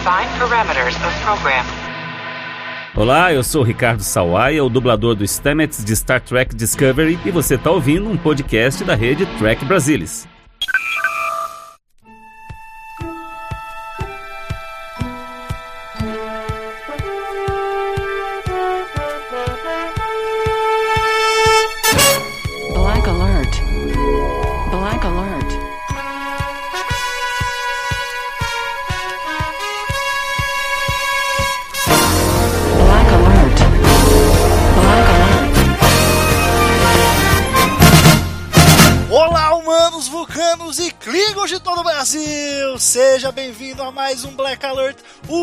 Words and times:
Define 0.00 0.30
parameters 0.38 0.96
of 0.96 1.20
program. 1.22 1.62
Olá, 2.96 3.34
eu 3.34 3.44
sou 3.44 3.62
Ricardo 3.62 4.00
Sawaia, 4.00 4.64
o 4.64 4.70
dublador 4.70 5.14
do 5.14 5.24
Stamets 5.24 5.84
de 5.84 5.94
Star 5.94 6.22
Trek 6.22 6.56
Discovery, 6.56 7.18
e 7.22 7.30
você 7.30 7.56
está 7.56 7.70
ouvindo 7.70 8.08
um 8.08 8.16
podcast 8.16 8.82
da 8.82 8.94
rede 8.94 9.26
Trek 9.36 9.62
Brasilis. 9.66 10.26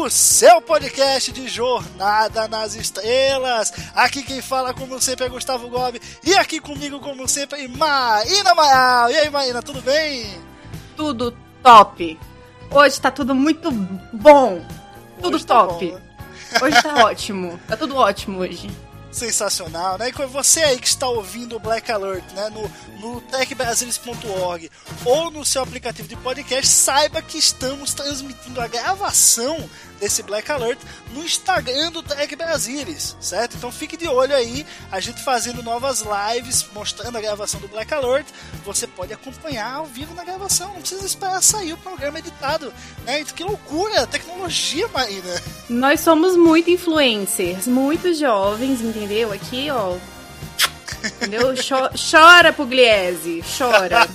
O 0.08 0.10
seu 0.10 0.62
podcast 0.62 1.34
de 1.34 1.50
Jornada 1.50 2.48
nas 2.48 2.76
Estrelas. 2.76 3.74
Aqui 3.94 4.24
quem 4.24 4.42
fala, 4.42 4.74
como 4.74 5.02
sempre, 5.02 5.26
é 5.26 5.30
Gustavo 5.30 5.70
Gobi 5.70 6.02
e 6.24 6.34
aqui 6.36 6.62
comigo, 6.62 7.00
como 7.02 7.28
sempre, 7.28 7.68
Maína 7.68 8.56
Maal. 8.56 9.12
E 9.12 9.18
aí, 9.18 9.30
Maína, 9.30 9.62
tudo 9.62 9.82
bem? 9.82 10.26
tudo 10.96 11.38
top. 11.62 12.18
Hoje 12.72 13.02
tá 13.02 13.12
tudo 13.12 13.36
muito 13.36 13.70
bom. 13.70 14.66
Tudo 15.22 15.36
Hoje 15.36 15.46
tá 15.46 15.68
top. 15.68 15.86
bom, 15.86 15.96
né? 15.96 16.02
Hoje 16.62 16.82
tá 16.82 16.94
ótimo. 17.06 17.60
Tá 17.68 17.78
tudo 17.78 17.96
ótimo 17.98 18.40
hoje. 18.40 18.70
sensacional, 19.12 19.98
né? 19.98 20.10
E 20.10 20.26
você 20.26 20.64
aí 20.64 20.80
que 20.80 20.88
está 20.88 21.08
ouvindo 21.08 21.56
o 21.56 21.60
Black 21.60 21.92
Alert, 21.92 22.24
né, 22.34 22.50
no, 22.50 22.72
no 23.00 23.22
techbrasilis.org 23.22 24.72
ou 25.06 25.32
no 25.32 25.44
seu 25.44 25.64
aplicativo 25.64 26.08
de 26.08 26.16
podcast, 26.16 26.68
saiba 26.68 27.22
que 27.22 27.38
estamos 27.38 27.94
transmitindo 27.94 28.62
a 28.62 28.68
gravação 28.68 29.70
desse 30.00 30.24
Black 30.24 30.52
Alert 30.52 30.80
no 31.12 31.24
Instagram 31.24 31.92
do 31.92 32.04
Tech 32.04 32.36
Brasilis, 32.36 33.16
certo? 33.20 33.58
Então 33.58 33.72
fique 33.72 33.98
de 33.98 34.08
olho 34.08 34.36
aí, 34.36 34.66
a 34.92 35.00
gente 35.00 35.24
fazendo 35.24 35.64
novas 35.64 36.04
lives, 36.04 36.66
mostrando 36.74 37.18
a 37.18 37.22
gravação 37.22 37.60
do 37.60 37.68
Black 37.68 37.94
Alert. 37.94 38.28
Você 38.66 38.88
pode 38.88 39.14
acompanhar 39.14 39.76
ao 39.76 39.86
vivo 39.86 40.14
na 40.14 40.24
gravação, 40.24 40.74
não 40.74 40.82
precisa 40.82 41.06
esperar 41.06 41.42
sair 41.42 41.74
o 41.74 41.78
programa 41.78 42.20
editado, 42.20 42.74
né? 43.04 43.24
Que 43.24 43.44
loucura, 43.44 44.08
tecnologia, 44.08 44.88
Marina. 44.88 45.42
Nós 45.70 46.00
somos 46.00 46.36
muito 46.36 46.70
influencers, 46.70 47.68
muito 47.68 48.14
jovens, 48.14 48.82
entendeu? 48.82 49.32
Aqui, 49.32 49.70
ó. 49.70 49.98
Entendeu? 51.04 51.56
Cho- 51.56 51.92
chora, 52.10 52.52
Pugliese, 52.52 53.42
chora. 53.58 54.08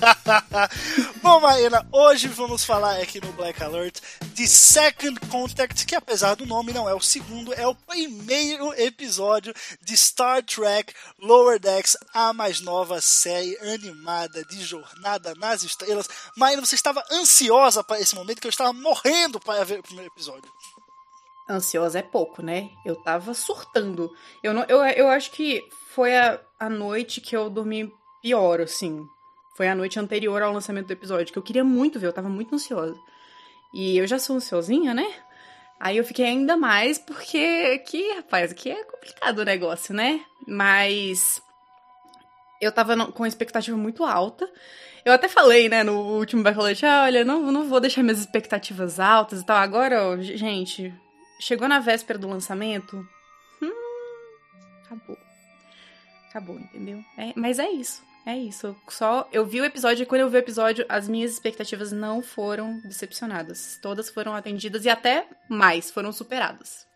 Bom, 1.22 1.40
Maína, 1.40 1.86
hoje 1.92 2.28
vamos 2.28 2.64
falar 2.64 3.00
aqui 3.00 3.20
no 3.20 3.32
Black 3.32 3.62
Alert 3.62 4.00
de 4.34 4.46
Second 4.46 5.18
Contact, 5.28 5.86
que 5.86 5.94
apesar 5.94 6.34
do 6.34 6.44
nome 6.44 6.72
não 6.72 6.88
é 6.88 6.94
o 6.94 7.00
segundo, 7.00 7.54
é 7.54 7.66
o 7.66 7.74
primeiro 7.74 8.72
episódio 8.74 9.54
de 9.80 9.96
Star 9.96 10.42
Trek 10.42 10.92
Lower 11.20 11.58
Decks, 11.58 11.96
a 12.12 12.32
mais 12.32 12.60
nova 12.60 13.00
série 13.00 13.56
animada 13.58 14.44
de 14.44 14.62
Jornada 14.62 15.34
nas 15.36 15.62
Estrelas. 15.62 16.08
Maína, 16.36 16.64
você 16.64 16.74
estava 16.74 17.02
ansiosa 17.12 17.82
para 17.84 18.00
esse 18.00 18.14
momento, 18.14 18.40
que 18.40 18.46
eu 18.46 18.50
estava 18.50 18.72
morrendo 18.72 19.38
para 19.38 19.64
ver 19.64 19.80
o 19.80 19.82
primeiro 19.82 20.10
episódio. 20.12 20.50
Ansiosa 21.48 21.98
é 21.98 22.02
pouco, 22.02 22.40
né? 22.42 22.70
Eu 22.84 22.96
tava 22.96 23.34
surtando. 23.34 24.10
Eu, 24.42 24.54
não, 24.54 24.64
eu, 24.64 24.82
eu 24.84 25.08
acho 25.08 25.30
que 25.32 25.62
foi 25.94 26.16
a, 26.16 26.40
a 26.62 26.70
noite 26.70 27.20
que 27.20 27.36
eu 27.36 27.50
dormi 27.50 27.92
pior, 28.22 28.60
assim. 28.60 29.04
Foi 29.56 29.66
a 29.66 29.74
noite 29.74 29.98
anterior 29.98 30.40
ao 30.42 30.52
lançamento 30.52 30.86
do 30.86 30.92
episódio, 30.92 31.32
que 31.32 31.38
eu 31.38 31.42
queria 31.42 31.64
muito 31.64 31.98
ver, 31.98 32.06
eu 32.06 32.12
tava 32.12 32.28
muito 32.28 32.54
ansiosa. 32.54 32.96
E 33.74 33.98
eu 33.98 34.06
já 34.06 34.16
sou 34.16 34.36
ansiosinha, 34.36 34.94
né? 34.94 35.12
Aí 35.80 35.96
eu 35.96 36.04
fiquei 36.04 36.24
ainda 36.24 36.56
mais, 36.56 36.98
porque 36.98 37.72
aqui, 37.74 38.12
rapaz, 38.12 38.52
aqui 38.52 38.70
é 38.70 38.84
complicado 38.84 39.40
o 39.40 39.44
negócio, 39.44 39.92
né? 39.92 40.24
Mas 40.46 41.42
eu 42.60 42.70
tava 42.70 43.10
com 43.10 43.26
expectativa 43.26 43.76
muito 43.76 44.04
alta. 44.04 44.48
Eu 45.04 45.12
até 45.12 45.28
falei, 45.28 45.68
né, 45.68 45.82
no 45.82 45.98
último 46.16 46.44
Bacalhete, 46.44 46.86
ah, 46.86 47.02
olha, 47.06 47.24
não, 47.24 47.50
não 47.50 47.68
vou 47.68 47.80
deixar 47.80 48.04
minhas 48.04 48.20
expectativas 48.20 49.00
altas 49.00 49.40
e 49.40 49.44
tal. 49.44 49.56
Agora, 49.56 50.10
ó, 50.10 50.16
gente, 50.18 50.94
chegou 51.40 51.66
na 51.66 51.80
véspera 51.80 52.20
do 52.20 52.28
lançamento. 52.28 53.04
Hum, 53.60 53.72
acabou. 54.84 55.31
Acabou, 56.32 56.58
entendeu? 56.58 57.04
É, 57.18 57.34
mas 57.36 57.58
é 57.58 57.68
isso. 57.68 58.02
É 58.24 58.34
isso. 58.34 58.68
Eu 58.68 58.76
Só 58.88 59.28
eu 59.30 59.44
vi 59.44 59.60
o 59.60 59.64
episódio 59.66 60.02
e 60.02 60.06
quando 60.06 60.22
eu 60.22 60.30
vi 60.30 60.36
o 60.36 60.38
episódio, 60.38 60.86
as 60.88 61.06
minhas 61.06 61.30
expectativas 61.30 61.92
não 61.92 62.22
foram 62.22 62.78
decepcionadas. 62.80 63.78
Todas 63.82 64.08
foram 64.08 64.34
atendidas 64.34 64.86
e 64.86 64.88
até 64.88 65.26
mais 65.46 65.90
foram 65.90 66.10
superadas. 66.10 66.86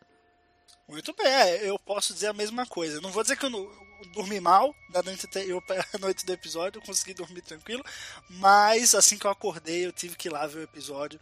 Muito 0.89 1.13
bem, 1.15 1.27
é, 1.27 1.69
eu 1.69 1.79
posso 1.81 2.15
dizer 2.15 2.29
a 2.29 2.33
mesma 2.33 2.65
coisa. 2.65 2.99
Não 3.03 3.11
vou 3.11 3.23
dizer 3.23 3.37
que 3.37 3.45
eu, 3.45 3.51
não- 3.51 3.59
eu 3.59 4.13
dormi 4.15 4.41
mal 4.41 4.73
da 4.91 5.03
noite 5.03 5.27
anterior 5.27 5.61
para 5.67 5.85
a 5.93 5.99
noite 5.99 6.25
do 6.25 6.33
episódio, 6.33 6.79
eu 6.79 6.83
consegui 6.83 7.13
dormir 7.13 7.43
tranquilo, 7.43 7.85
mas 8.31 8.95
assim 8.95 9.19
que 9.19 9.27
eu 9.27 9.31
acordei, 9.31 9.85
eu 9.85 9.93
tive 9.93 10.17
que 10.17 10.29
ir 10.29 10.31
lá 10.31 10.47
ver 10.47 10.61
o 10.61 10.63
episódio, 10.63 11.19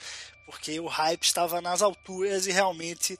porque 0.47 0.79
o 0.79 0.87
hype 0.87 1.25
estava 1.25 1.61
nas 1.61 1.83
alturas 1.83 2.47
e 2.47 2.53
realmente. 2.53 3.19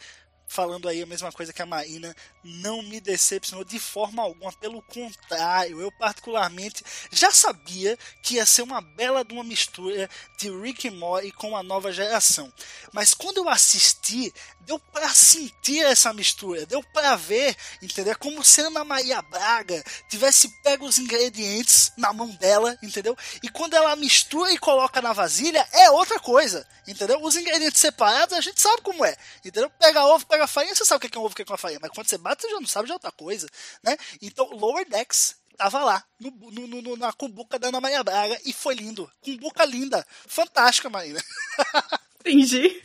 Falando 0.55 0.89
aí 0.89 1.03
a 1.03 1.07
mesma 1.07 1.33
coisa 1.33 1.53
que 1.53 1.61
a 1.61 1.67
Maína, 1.67 2.15
não 2.45 2.81
me 2.81 3.01
decepcionou 3.01 3.65
de 3.65 3.81
forma 3.81 4.23
alguma. 4.23 4.53
Pelo 4.53 4.81
contrário, 4.83 5.81
eu 5.81 5.91
particularmente 5.99 6.85
já 7.11 7.33
sabia 7.33 7.99
que 8.23 8.37
ia 8.37 8.47
ser 8.47 8.63
uma 8.63 8.81
bela 8.81 9.25
de 9.25 9.35
uma 9.35 9.43
mistura 9.43 10.09
de 10.39 10.49
Rick 10.49 10.87
and 10.87 10.93
Morty 10.93 11.33
com 11.33 11.57
a 11.57 11.63
nova 11.65 11.91
geração. 11.91 12.53
Mas 12.93 13.15
quando 13.15 13.39
eu 13.39 13.49
assisti, 13.49 14.33
deu 14.61 14.79
pra 14.79 15.09
sentir 15.09 15.85
essa 15.85 16.13
mistura, 16.13 16.65
deu 16.67 16.83
pra 16.93 17.17
ver, 17.17 17.57
entendeu? 17.83 18.13
É 18.13 18.17
Como 18.17 18.45
se 18.45 18.61
a 18.61 18.67
Ana 18.69 18.85
Maria 18.85 19.21
Braga 19.23 19.83
tivesse 20.09 20.49
pego 20.63 20.87
os 20.87 20.99
ingredientes 20.99 21.91
na 21.97 22.13
mão 22.13 22.29
dela, 22.37 22.79
entendeu? 22.81 23.17
E 23.43 23.49
quando 23.49 23.75
ela 23.75 23.97
mistura 23.97 24.53
e 24.53 24.59
coloca 24.59 25.03
na 25.03 25.13
vasilha, 25.13 25.67
é 25.73 25.91
outra 25.91 26.21
coisa, 26.21 26.67
entendeu? 26.87 27.21
Os 27.23 27.35
ingredientes 27.35 27.81
separados 27.81 28.37
a 28.37 28.41
gente 28.41 28.61
sabe 28.61 28.83
como 28.83 29.05
é, 29.05 29.17
entendeu? 29.45 29.69
Pega 29.71 30.05
ovo, 30.07 30.27
pega 30.27 30.44
farinha, 30.47 30.75
você 30.75 30.85
sabe 30.85 31.07
o 31.07 31.11
que 31.11 31.17
é 31.17 31.21
um 31.21 31.25
ovo, 31.25 31.33
o 31.33 31.37
que 31.37 31.43
é 31.43 31.47
uma 31.49 31.59
farinha, 31.59 31.79
mas 31.83 31.91
quando 31.91 32.09
você 32.09 32.19
bate, 32.19 32.43
você 32.43 32.51
já 32.51 32.61
não 32.61 32.67
sabe 32.67 32.87
de 32.87 32.93
outra 32.93 33.11
coisa, 33.13 33.47
né? 33.83 33.97
Então, 34.23 34.49
Lower 34.51 34.89
Decks 34.89 35.37
tava 35.57 35.85
lá, 35.85 36.03
no, 36.21 36.31
no- 36.67 36.83
no- 36.83 36.97
na 36.97 37.13
cumbuca 37.13 37.59
da 37.59 37.69
Ana 37.69 37.81
Maria 37.81 38.03
Braga, 38.03 38.39
e 38.45 38.53
foi 38.53 38.75
lindo. 38.75 39.11
Cumbuca 39.23 39.65
linda. 39.65 40.05
Fantástica, 40.27 40.91
Maíra. 40.91 41.23
Entendi. 42.27 42.81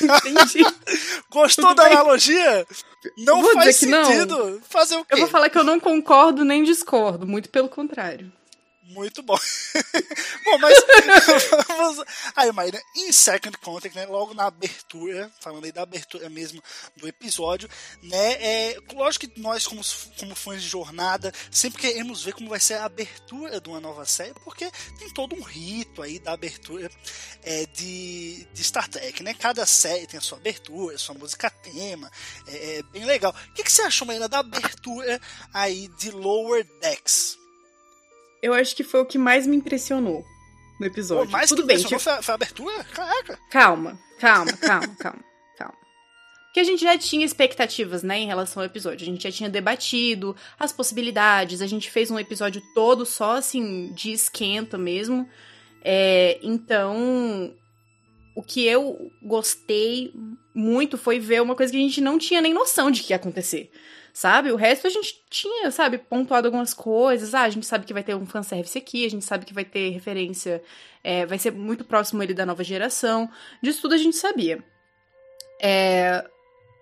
Entendi. 0.00 0.62
Gostou 1.28 1.66
Tudo 1.68 1.76
da 1.76 1.84
bem. 1.84 1.92
analogia? 1.94 2.66
Não 3.18 3.42
Vou 3.42 3.52
faz 3.54 3.78
que 3.80 3.86
não. 3.86 4.04
sentido. 4.04 4.62
Fazer 4.68 4.96
o 4.96 5.04
quê? 5.04 5.14
Eu 5.14 5.18
vou 5.18 5.28
falar 5.28 5.50
que 5.50 5.58
eu 5.58 5.64
não 5.64 5.80
concordo 5.80 6.44
nem 6.44 6.62
discordo, 6.62 7.26
muito 7.26 7.48
pelo 7.48 7.68
contrário. 7.68 8.32
Muito 8.86 9.22
bom. 9.22 9.36
bom, 10.44 10.58
mas 10.58 10.76
vamos... 11.66 12.04
Aí, 12.36 12.52
Maíra, 12.52 12.80
em 12.94 13.10
Second 13.12 13.56
Contact, 13.58 13.96
né, 13.96 14.04
logo 14.06 14.34
na 14.34 14.44
abertura, 14.44 15.30
falando 15.40 15.64
aí 15.64 15.72
da 15.72 15.82
abertura 15.82 16.28
mesmo 16.28 16.62
do 16.96 17.08
episódio, 17.08 17.68
né, 18.02 18.32
é, 18.34 18.78
lógico 18.92 19.26
que 19.26 19.40
nós, 19.40 19.66
como, 19.66 19.80
como 20.18 20.34
fãs 20.34 20.62
de 20.62 20.68
jornada, 20.68 21.32
sempre 21.50 21.80
queremos 21.80 22.22
ver 22.22 22.34
como 22.34 22.50
vai 22.50 22.60
ser 22.60 22.74
a 22.74 22.84
abertura 22.84 23.58
de 23.58 23.68
uma 23.70 23.80
nova 23.80 24.04
série, 24.04 24.34
porque 24.44 24.70
tem 24.98 25.08
todo 25.14 25.34
um 25.34 25.42
rito 25.42 26.02
aí 26.02 26.18
da 26.18 26.32
abertura 26.32 26.90
é, 27.42 27.64
de, 27.66 28.46
de 28.52 28.64
Star 28.64 28.88
Trek, 28.88 29.22
né? 29.22 29.32
Cada 29.32 29.64
série 29.64 30.06
tem 30.06 30.18
a 30.18 30.22
sua 30.22 30.36
abertura, 30.38 30.96
a 30.96 30.98
sua 30.98 31.14
música 31.14 31.48
tema, 31.48 32.10
é, 32.46 32.78
é 32.78 32.82
bem 32.82 33.04
legal. 33.04 33.34
O 33.50 33.52
que, 33.54 33.64
que 33.64 33.72
você 33.72 33.82
achou, 33.82 34.06
Maíra, 34.06 34.28
da 34.28 34.40
abertura 34.40 35.20
aí 35.52 35.88
de 35.98 36.10
Lower 36.10 36.66
Decks? 36.80 37.43
Eu 38.44 38.52
acho 38.52 38.76
que 38.76 38.84
foi 38.84 39.00
o 39.00 39.06
que 39.06 39.16
mais 39.16 39.46
me 39.46 39.56
impressionou 39.56 40.22
no 40.78 40.84
episódio. 40.84 41.24
Pô, 41.24 41.32
mais 41.32 41.48
Tudo 41.48 41.62
que 41.62 41.68
bem, 41.68 41.78
tipo, 41.78 41.98
foi, 41.98 42.12
a, 42.12 42.22
foi 42.22 42.32
a 42.32 42.34
abertura? 42.34 42.84
Caraca. 42.84 43.38
calma, 43.50 43.98
calma, 44.20 44.52
calma, 44.52 44.88
calma, 45.00 45.24
calma. 45.56 45.74
Porque 46.44 46.60
a 46.60 46.64
gente 46.64 46.82
já 46.82 46.98
tinha 46.98 47.24
expectativas, 47.24 48.02
né, 48.02 48.18
em 48.18 48.26
relação 48.26 48.62
ao 48.62 48.66
episódio. 48.66 49.02
A 49.02 49.10
gente 49.10 49.22
já 49.22 49.32
tinha 49.32 49.48
debatido 49.48 50.36
as 50.58 50.74
possibilidades, 50.74 51.62
a 51.62 51.66
gente 51.66 51.90
fez 51.90 52.10
um 52.10 52.18
episódio 52.18 52.62
todo 52.74 53.06
só, 53.06 53.38
assim, 53.38 53.90
de 53.94 54.12
esquenta 54.12 54.76
mesmo. 54.76 55.26
É, 55.82 56.38
então, 56.42 57.50
o 58.36 58.42
que 58.42 58.62
eu 58.66 59.10
gostei 59.22 60.12
muito 60.54 60.98
foi 60.98 61.18
ver 61.18 61.40
uma 61.40 61.54
coisa 61.54 61.72
que 61.72 61.78
a 61.78 61.82
gente 61.82 62.02
não 62.02 62.18
tinha 62.18 62.42
nem 62.42 62.52
noção 62.52 62.90
de 62.90 63.02
que 63.02 63.14
ia 63.14 63.16
acontecer. 63.16 63.70
Sabe? 64.14 64.52
O 64.52 64.56
resto 64.56 64.86
a 64.86 64.90
gente 64.90 65.24
tinha, 65.28 65.72
sabe, 65.72 65.98
pontuado 65.98 66.46
algumas 66.46 66.72
coisas. 66.72 67.34
Ah, 67.34 67.42
a 67.42 67.50
gente 67.50 67.66
sabe 67.66 67.84
que 67.84 67.92
vai 67.92 68.04
ter 68.04 68.14
um 68.14 68.24
fanservice 68.24 68.78
aqui, 68.78 69.04
a 69.04 69.10
gente 69.10 69.24
sabe 69.24 69.44
que 69.44 69.52
vai 69.52 69.64
ter 69.64 69.90
referência, 69.90 70.62
é, 71.02 71.26
vai 71.26 71.36
ser 71.36 71.50
muito 71.50 71.84
próximo 71.84 72.22
ele 72.22 72.32
da 72.32 72.46
nova 72.46 72.62
geração. 72.62 73.28
Disso 73.60 73.82
tudo 73.82 73.94
a 73.94 73.98
gente 73.98 74.14
sabia. 74.14 74.62
É, 75.60 76.24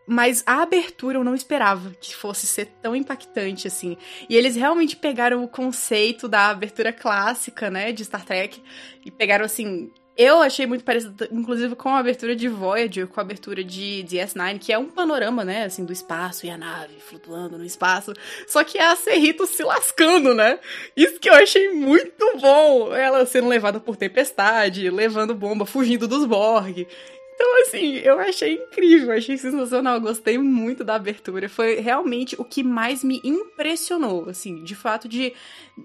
mas 0.06 0.42
a 0.44 0.60
abertura 0.60 1.16
eu 1.16 1.24
não 1.24 1.34
esperava 1.34 1.92
que 1.98 2.14
fosse 2.14 2.46
ser 2.46 2.66
tão 2.82 2.94
impactante 2.94 3.66
assim. 3.66 3.96
E 4.28 4.36
eles 4.36 4.54
realmente 4.54 4.94
pegaram 4.94 5.42
o 5.42 5.48
conceito 5.48 6.28
da 6.28 6.50
abertura 6.50 6.92
clássica, 6.92 7.70
né, 7.70 7.92
de 7.92 8.04
Star 8.04 8.26
Trek, 8.26 8.62
e 9.06 9.10
pegaram 9.10 9.46
assim. 9.46 9.90
Eu 10.16 10.42
achei 10.42 10.66
muito 10.66 10.84
parecido, 10.84 11.26
inclusive, 11.32 11.74
com 11.74 11.88
a 11.88 11.98
abertura 11.98 12.36
de 12.36 12.46
Voyager, 12.46 13.06
com 13.06 13.18
a 13.18 13.22
abertura 13.22 13.64
de 13.64 14.04
DS9, 14.06 14.58
que 14.58 14.72
é 14.72 14.78
um 14.78 14.88
panorama, 14.88 15.42
né, 15.42 15.64
assim, 15.64 15.86
do 15.86 15.92
espaço 15.92 16.44
e 16.44 16.50
a 16.50 16.58
nave 16.58 16.94
flutuando 17.00 17.56
no 17.56 17.64
espaço. 17.64 18.12
Só 18.46 18.62
que 18.62 18.78
a 18.78 18.94
Cerrito 18.94 19.46
se 19.46 19.62
lascando, 19.62 20.34
né? 20.34 20.58
Isso 20.94 21.18
que 21.18 21.30
eu 21.30 21.34
achei 21.34 21.72
muito 21.72 22.38
bom. 22.38 22.94
Ela 22.94 23.24
sendo 23.24 23.48
levada 23.48 23.80
por 23.80 23.96
tempestade, 23.96 24.90
levando 24.90 25.34
bomba, 25.34 25.64
fugindo 25.64 26.06
dos 26.06 26.26
Borg. 26.26 26.86
Então, 27.34 27.62
assim, 27.62 27.96
eu 27.96 28.18
achei 28.18 28.54
incrível, 28.54 29.12
achei 29.12 29.36
sensacional, 29.36 30.00
gostei 30.00 30.38
muito 30.38 30.84
da 30.84 30.94
abertura. 30.94 31.48
Foi 31.48 31.80
realmente 31.80 32.36
o 32.38 32.44
que 32.44 32.62
mais 32.62 33.02
me 33.02 33.20
impressionou, 33.24 34.28
assim, 34.28 34.62
de 34.62 34.74
fato 34.74 35.08
de. 35.08 35.32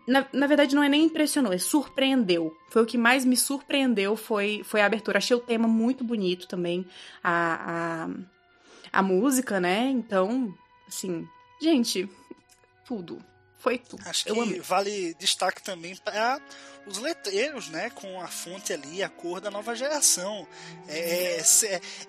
Na, 0.07 0.25
na 0.33 0.47
verdade, 0.47 0.75
não 0.75 0.83
é 0.83 0.89
nem 0.89 1.05
impressionou, 1.05 1.53
é 1.53 1.57
surpreendeu. 1.57 2.55
Foi 2.69 2.83
o 2.83 2.85
que 2.85 2.97
mais 2.97 3.25
me 3.25 3.37
surpreendeu, 3.37 4.15
foi, 4.15 4.61
foi 4.63 4.81
a 4.81 4.85
abertura. 4.85 5.17
Achei 5.17 5.35
o 5.35 5.41
tema 5.41 5.67
muito 5.67 6.03
bonito 6.03 6.47
também, 6.47 6.85
a, 7.23 8.05
a, 8.93 8.99
a 8.99 9.01
música, 9.01 9.59
né? 9.59 9.89
Então, 9.89 10.53
assim, 10.87 11.27
gente, 11.61 12.09
tudo. 12.85 13.19
Foi 13.59 13.77
tudo. 13.77 14.03
Acho 14.05 14.25
que 14.25 14.31
amei. 14.31 14.59
vale 14.59 15.13
destaque 15.15 15.61
também 15.61 15.95
para 15.95 16.39
os 16.85 16.99
letreiros, 16.99 17.67
né? 17.69 17.89
Com 17.89 18.21
a 18.21 18.27
fonte 18.27 18.71
ali, 18.71 19.03
a 19.03 19.09
cor 19.09 19.41
da 19.41 19.51
nova 19.51 19.75
geração. 19.75 20.47
É, 20.87 21.41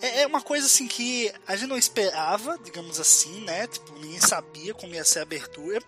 é, 0.01 0.21
é 0.21 0.27
uma 0.27 0.41
coisa 0.41 0.67
assim 0.67 0.87
que 0.87 1.33
a 1.47 1.57
gente 1.57 1.69
não 1.69 1.79
esperava, 1.79 2.59
digamos 2.63 3.01
assim, 3.01 3.41
né? 3.45 3.67
Tipo, 3.67 3.93
ninguém 3.99 4.21
sabia 4.21 4.75
como 4.75 4.95
ia 4.95 5.05
ser 5.05 5.21
a 5.21 5.23
abertura. 5.23 5.81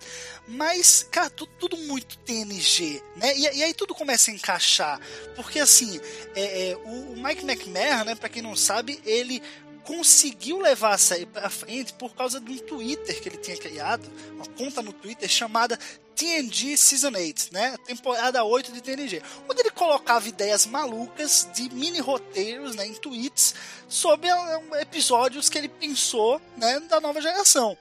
Mas, 0.48 1.06
cara, 1.10 1.30
tudo, 1.30 1.52
tudo 1.58 1.76
muito 1.76 2.18
TNG, 2.18 3.02
né? 3.16 3.36
E, 3.36 3.58
e, 3.58 3.62
aí 3.62 3.74
tudo 3.74 3.94
começa 3.94 4.30
a 4.30 4.34
encaixar. 4.34 4.98
Porque 5.36 5.60
assim, 5.60 6.00
é, 6.34 6.70
é 6.70 6.76
o 6.76 7.16
Mike 7.16 7.44
McMahon, 7.44 8.04
né? 8.04 8.14
Pra 8.14 8.28
quem 8.28 8.42
não 8.42 8.56
sabe, 8.56 9.00
ele 9.04 9.42
conseguiu 9.84 10.58
levar 10.58 10.94
a 10.94 10.98
série 10.98 11.26
para 11.26 11.50
frente 11.50 11.92
por 11.94 12.14
causa 12.14 12.40
de 12.40 12.50
um 12.50 12.58
Twitter 12.58 13.20
que 13.20 13.28
ele 13.28 13.38
tinha 13.38 13.56
criado, 13.56 14.10
uma 14.32 14.46
conta 14.46 14.82
no 14.82 14.92
Twitter 14.92 15.28
chamada 15.28 15.78
TNG 16.14 16.76
Season 16.76 17.12
8, 17.14 17.48
né? 17.50 17.76
Temporada 17.86 18.44
8 18.44 18.72
de 18.72 18.82
TNG, 18.82 19.22
onde 19.48 19.60
ele 19.60 19.70
colocava 19.70 20.28
ideias 20.28 20.66
malucas 20.66 21.48
de 21.54 21.70
mini 21.70 21.98
roteiros, 21.98 22.76
né, 22.76 22.86
em 22.86 22.94
tweets 22.94 23.54
sobre 23.88 24.28
eh, 24.28 24.82
episódios 24.82 25.48
que 25.48 25.56
ele 25.56 25.68
pensou, 25.68 26.40
né, 26.58 26.78
da 26.80 27.00
nova 27.00 27.22
geração. 27.22 27.76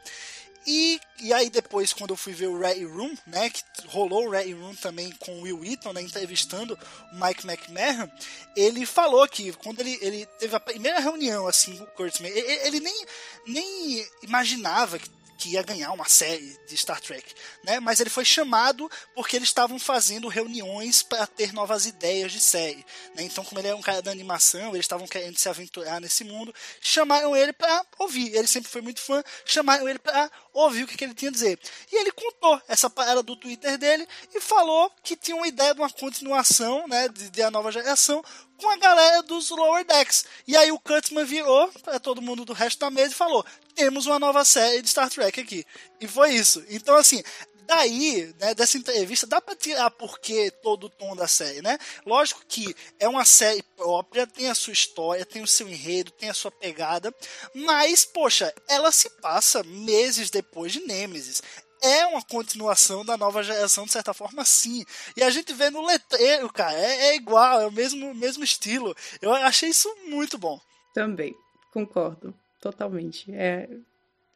E, 0.65 0.99
e 1.21 1.33
aí 1.33 1.49
depois, 1.49 1.93
quando 1.93 2.11
eu 2.11 2.17
fui 2.17 2.33
ver 2.33 2.47
o 2.47 2.59
Red 2.59 2.85
Room, 2.85 3.15
né, 3.25 3.49
que 3.49 3.63
rolou 3.87 4.27
o 4.27 4.29
Red 4.29 4.51
Room 4.53 4.75
também 4.75 5.11
com 5.19 5.39
o 5.39 5.41
Will 5.41 5.59
Wheaton, 5.59 5.93
né, 5.93 6.01
entrevistando 6.01 6.77
o 7.11 7.15
Mike 7.15 7.47
McMahon, 7.47 8.09
ele 8.55 8.85
falou 8.85 9.27
que 9.27 9.51
quando 9.53 9.79
ele, 9.79 9.97
ele 10.01 10.25
teve 10.37 10.55
a 10.55 10.59
primeira 10.59 10.99
reunião 10.99 11.47
assim 11.47 11.77
com 11.77 11.83
o 11.83 11.87
Kurtzman, 11.87 12.31
ele, 12.31 12.67
ele 12.67 12.79
nem, 12.79 13.05
nem 13.47 14.07
imaginava 14.21 14.99
que 14.99 15.09
que 15.39 15.51
ia 15.51 15.63
ganhar 15.63 15.91
uma 15.93 16.07
série 16.07 16.59
de 16.67 16.75
Star 16.75 16.99
Trek, 16.99 17.33
né? 17.63 17.79
Mas 17.79 18.01
ele 18.01 18.09
foi 18.09 18.25
chamado 18.25 18.91
porque 19.15 19.37
eles 19.37 19.47
estavam 19.47 19.79
fazendo 19.79 20.27
reuniões 20.27 21.01
para 21.01 21.25
ter 21.25 21.53
novas 21.53 21.85
ideias 21.85 22.33
de 22.33 22.41
série, 22.41 22.85
né? 23.15 23.23
Então, 23.23 23.43
como 23.45 23.59
ele 23.59 23.69
é 23.69 23.73
um 23.73 23.81
cara 23.81 24.01
da 24.01 24.11
animação, 24.11 24.71
eles 24.71 24.83
estavam 24.83 25.07
querendo 25.07 25.37
se 25.37 25.47
aventurar 25.47 26.01
nesse 26.01 26.25
mundo, 26.25 26.53
chamaram 26.81 27.35
ele 27.37 27.53
para 27.53 27.85
ouvir. 27.97 28.35
Ele 28.35 28.47
sempre 28.47 28.69
foi 28.69 28.81
muito 28.81 28.99
fã, 28.99 29.23
chamaram 29.45 29.87
ele 29.87 29.99
para 29.99 30.29
ouvir 30.53 30.83
o 30.83 30.87
que, 30.87 30.97
que, 30.97 31.05
ele 31.05 31.13
tinha 31.13 31.29
a 31.29 31.33
dizer. 31.33 31.57
E 31.89 31.95
ele 31.95 32.11
contou 32.11 32.61
essa 32.67 32.89
parada 32.89 33.23
do 33.23 33.35
Twitter 33.35 33.77
dele 33.77 34.05
e 34.35 34.41
falou 34.41 34.91
que 35.01 35.15
tinha 35.15 35.37
uma 35.37 35.47
ideia 35.47 35.73
de 35.73 35.79
uma 35.79 35.89
continuação, 35.89 36.85
né, 36.85 37.07
de, 37.07 37.29
de 37.29 37.41
a 37.41 37.49
nova 37.49 37.71
geração 37.71 38.21
com 38.59 38.69
a 38.69 38.77
galera 38.77 39.23
dos 39.23 39.49
Lower 39.49 39.85
Decks. 39.85 40.25
E 40.45 40.55
aí 40.55 40.71
o 40.71 40.79
Kurtzman 40.79 41.25
virou 41.25 41.69
para 41.83 41.99
todo 41.99 42.21
mundo 42.21 42.43
do 42.43 42.53
resto 42.53 42.79
da 42.79 42.91
mesa 42.91 43.13
e 43.13 43.15
falou: 43.15 43.45
temos 43.79 44.05
uma 44.07 44.19
nova 44.19 44.43
série 44.43 44.81
de 44.81 44.89
Star 44.89 45.09
Trek 45.09 45.39
aqui. 45.39 45.65
E 46.01 46.07
foi 46.07 46.33
isso. 46.33 46.61
Então, 46.69 46.97
assim, 46.97 47.23
daí, 47.65 48.35
né, 48.37 48.53
dessa 48.53 48.77
entrevista, 48.77 49.25
dá 49.25 49.39
pra 49.39 49.55
tirar 49.55 49.89
porque 49.91 50.51
todo 50.51 50.87
o 50.87 50.89
tom 50.89 51.15
da 51.15 51.29
série, 51.29 51.61
né? 51.61 51.77
Lógico 52.05 52.43
que 52.45 52.75
é 52.99 53.07
uma 53.07 53.23
série 53.23 53.63
própria, 53.77 54.27
tem 54.27 54.49
a 54.49 54.55
sua 54.55 54.73
história, 54.73 55.25
tem 55.25 55.41
o 55.41 55.47
seu 55.47 55.69
enredo, 55.69 56.11
tem 56.11 56.29
a 56.29 56.33
sua 56.33 56.51
pegada, 56.51 57.15
mas, 57.55 58.03
poxa, 58.03 58.53
ela 58.67 58.91
se 58.91 59.09
passa 59.21 59.63
meses 59.63 60.29
depois 60.29 60.73
de 60.73 60.81
Nemesis 60.81 61.41
é 61.81 62.05
uma 62.07 62.21
continuação 62.21 63.05
da 63.05 63.15
nova 63.15 63.41
geração, 63.41 63.85
de 63.85 63.93
certa 63.93 64.13
forma, 64.13 64.43
sim. 64.43 64.83
E 65.15 65.23
a 65.23 65.29
gente 65.29 65.53
vê 65.53 65.69
no 65.69 65.85
letreiro, 65.85 66.51
cara, 66.51 66.77
é, 66.77 67.11
é 67.11 67.15
igual, 67.15 67.61
é 67.61 67.67
o 67.67 67.71
mesmo, 67.71 68.13
mesmo 68.13 68.43
estilo. 68.43 68.93
Eu 69.21 69.33
achei 69.33 69.69
isso 69.69 69.87
muito 70.09 70.37
bom. 70.37 70.59
Também, 70.93 71.33
concordo, 71.71 72.35
totalmente. 72.59 73.33
É, 73.33 73.69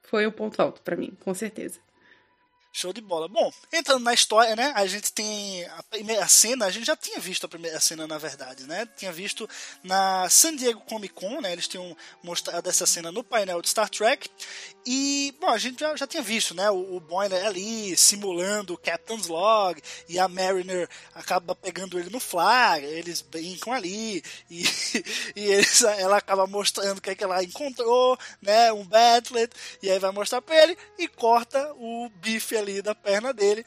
foi 0.01 0.25
um 0.27 0.31
ponto 0.31 0.61
alto 0.61 0.81
para 0.81 0.95
mim, 0.95 1.15
com 1.23 1.33
certeza. 1.33 1.79
Show 2.75 2.91
de 2.91 3.01
bola. 3.01 3.27
Bom, 3.27 3.53
entrando 3.71 4.03
na 4.03 4.15
história, 4.15 4.55
né? 4.55 4.73
A 4.75 4.87
gente 4.87 5.13
tem 5.13 5.63
a 5.65 5.83
primeira 5.83 6.27
cena, 6.27 6.65
a 6.65 6.71
gente 6.71 6.87
já 6.87 6.95
tinha 6.95 7.19
visto 7.19 7.45
a 7.45 7.47
primeira 7.47 7.79
cena, 7.79 8.07
na 8.07 8.17
verdade, 8.17 8.63
né? 8.63 8.87
Tinha 8.97 9.11
visto 9.11 9.47
na 9.83 10.27
San 10.27 10.55
Diego 10.55 10.81
Comic 10.81 11.13
Con, 11.13 11.39
né? 11.39 11.51
Eles 11.51 11.67
tinham 11.67 11.95
mostrado 12.23 12.67
essa 12.67 12.87
cena 12.87 13.11
no 13.11 13.23
painel 13.23 13.61
de 13.61 13.69
Star 13.69 13.87
Trek. 13.87 14.27
E, 14.87 15.35
bom, 15.39 15.49
a 15.49 15.57
gente 15.59 15.81
já, 15.81 15.95
já 15.95 16.07
tinha 16.07 16.23
visto, 16.23 16.55
né? 16.55 16.67
O, 16.71 16.95
o 16.95 16.99
Boiler 16.99 17.45
ali 17.45 17.95
simulando 17.95 18.73
o 18.73 18.77
Captain's 18.77 19.27
Log 19.27 19.79
e 20.09 20.17
a 20.17 20.27
Mariner 20.27 20.89
acaba 21.13 21.53
pegando 21.53 21.99
ele 21.99 22.09
no 22.09 22.19
flag, 22.19 22.83
eles 22.83 23.21
brincam 23.21 23.71
ali 23.71 24.23
e, 24.49 24.63
e 25.35 25.45
eles, 25.45 25.83
ela 25.83 26.17
acaba 26.17 26.47
mostrando 26.47 26.97
o 26.97 27.01
que, 27.01 27.11
é 27.11 27.15
que 27.15 27.23
ela 27.23 27.43
encontrou, 27.43 28.17
né? 28.41 28.73
Um 28.73 28.83
Batlet, 28.83 29.53
e 29.79 29.91
aí 29.91 29.99
vai 29.99 30.11
mostrar 30.11 30.41
pra 30.41 30.55
ele 30.63 30.75
e 30.97 31.07
corta 31.07 31.71
o 31.75 32.09
bife 32.15 32.62
ali 32.63 32.81
da 32.81 32.95
perna 32.95 33.33
dele. 33.33 33.65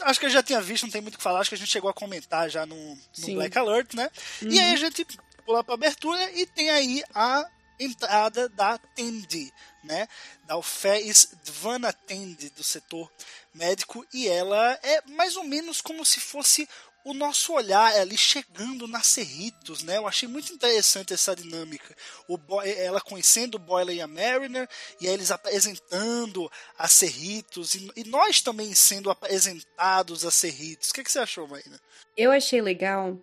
Acho 0.00 0.20
que 0.20 0.26
eu 0.26 0.30
já 0.30 0.42
tinha 0.42 0.60
visto, 0.60 0.84
não 0.84 0.90
tem 0.90 1.00
muito 1.02 1.14
o 1.14 1.18
que 1.18 1.22
falar, 1.22 1.40
acho 1.40 1.50
que 1.50 1.56
a 1.56 1.58
gente 1.58 1.70
chegou 1.70 1.90
a 1.90 1.94
comentar 1.94 2.48
já 2.48 2.64
no, 2.64 2.76
no 2.76 3.34
Black 3.34 3.58
Alert, 3.58 3.94
né? 3.94 4.08
Uhum. 4.40 4.50
E 4.50 4.60
aí 4.60 4.72
a 4.72 4.76
gente 4.76 5.04
pula 5.44 5.64
pra 5.64 5.74
abertura 5.74 6.30
e 6.32 6.46
tem 6.46 6.70
aí 6.70 7.02
a 7.14 7.44
entrada 7.78 8.48
da 8.48 8.78
Tendi, 8.78 9.52
né? 9.82 10.08
Da 10.44 10.54
Alfés 10.54 11.28
Dvana 11.44 11.92
Tendi, 11.92 12.50
do 12.50 12.62
setor 12.62 13.10
médico, 13.54 14.06
e 14.12 14.28
ela 14.28 14.78
é 14.82 15.02
mais 15.10 15.36
ou 15.36 15.44
menos 15.44 15.80
como 15.80 16.04
se 16.04 16.20
fosse 16.20 16.68
o 17.04 17.12
nosso 17.12 17.52
olhar 17.52 17.92
ali 17.96 18.16
chegando 18.16 18.86
na 18.86 19.02
Cerritos, 19.02 19.82
né? 19.82 19.96
Eu 19.96 20.06
achei 20.06 20.28
muito 20.28 20.52
interessante 20.52 21.12
essa 21.12 21.34
dinâmica. 21.34 21.94
O 22.28 22.38
ela 22.62 23.00
conhecendo 23.00 23.56
o 23.56 23.58
Boiler 23.58 23.96
e 23.96 24.00
a 24.00 24.06
Mariner, 24.06 24.68
e 25.00 25.08
aí 25.08 25.14
eles 25.14 25.30
apresentando 25.30 26.50
a 26.78 26.86
Cerritos, 26.86 27.74
e, 27.74 27.90
e 27.96 28.04
nós 28.04 28.40
também 28.40 28.72
sendo 28.74 29.10
apresentados 29.10 30.24
a 30.24 30.30
Cerritos. 30.30 30.90
O 30.90 30.94
que, 30.94 31.02
que 31.02 31.10
você 31.10 31.18
achou, 31.18 31.48
Marina? 31.48 31.80
Eu 32.16 32.30
achei 32.30 32.60
legal 32.60 33.18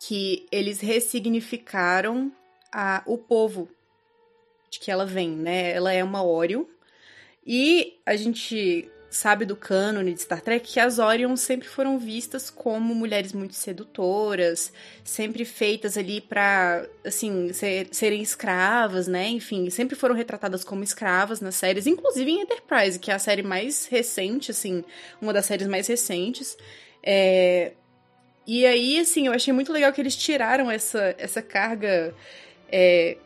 que 0.00 0.46
eles 0.50 0.80
ressignificaram 0.80 2.32
a, 2.72 3.02
o 3.06 3.18
povo 3.18 3.68
de 4.70 4.78
que 4.78 4.90
ela 4.90 5.06
vem, 5.06 5.30
né? 5.30 5.72
Ela 5.72 5.92
é 5.92 6.02
uma 6.02 6.24
Oreo. 6.24 6.68
E 7.46 7.98
a 8.04 8.16
gente 8.16 8.90
sabe 9.16 9.44
do 9.44 9.56
cânone 9.56 10.12
de 10.12 10.20
Star 10.20 10.42
Trek 10.42 10.72
que 10.72 10.80
as 10.80 10.98
Orions 10.98 11.40
sempre 11.40 11.66
foram 11.66 11.98
vistas 11.98 12.50
como 12.50 12.94
mulheres 12.94 13.32
muito 13.32 13.54
sedutoras, 13.54 14.72
sempre 15.02 15.44
feitas 15.44 15.96
ali 15.96 16.20
para 16.20 16.86
assim, 17.04 17.52
ser, 17.52 17.88
serem 17.92 18.20
escravas, 18.20 19.06
né? 19.06 19.28
Enfim, 19.28 19.70
sempre 19.70 19.96
foram 19.96 20.14
retratadas 20.14 20.64
como 20.64 20.84
escravas 20.84 21.40
nas 21.40 21.54
séries, 21.54 21.86
inclusive 21.86 22.30
em 22.30 22.42
Enterprise, 22.42 22.98
que 22.98 23.10
é 23.10 23.14
a 23.14 23.18
série 23.18 23.42
mais 23.42 23.86
recente, 23.86 24.50
assim, 24.50 24.84
uma 25.20 25.32
das 25.32 25.46
séries 25.46 25.66
mais 25.66 25.86
recentes. 25.86 26.56
É... 27.02 27.72
E 28.46 28.64
aí, 28.64 29.00
assim, 29.00 29.26
eu 29.26 29.32
achei 29.32 29.52
muito 29.52 29.72
legal 29.72 29.92
que 29.92 30.00
eles 30.00 30.14
tiraram 30.14 30.70
essa, 30.70 31.14
essa 31.18 31.42
carga 31.42 32.14
é, 32.70 33.16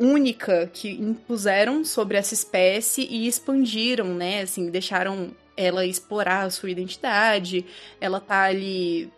única 0.00 0.70
que 0.72 0.88
impuseram 0.90 1.84
sobre 1.84 2.16
essa 2.16 2.32
espécie 2.32 3.02
e 3.02 3.28
expandiram, 3.28 4.06
né? 4.14 4.40
Assim, 4.40 4.70
deixaram 4.70 5.30
ela 5.54 5.84
explorar 5.84 6.44
a 6.44 6.50
sua 6.50 6.70
identidade. 6.70 7.66
Ela 8.00 8.18
tá 8.18 8.44
ali 8.44 9.12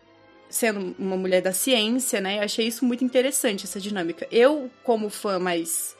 sendo 0.50 0.94
uma 0.98 1.16
mulher 1.16 1.40
da 1.40 1.52
ciência, 1.52 2.20
né? 2.20 2.38
Eu 2.38 2.42
achei 2.42 2.66
isso 2.66 2.84
muito 2.84 3.04
interessante, 3.04 3.64
essa 3.64 3.80
dinâmica. 3.80 4.26
Eu, 4.30 4.68
como 4.82 5.08
fã 5.08 5.38
mais, 5.38 5.96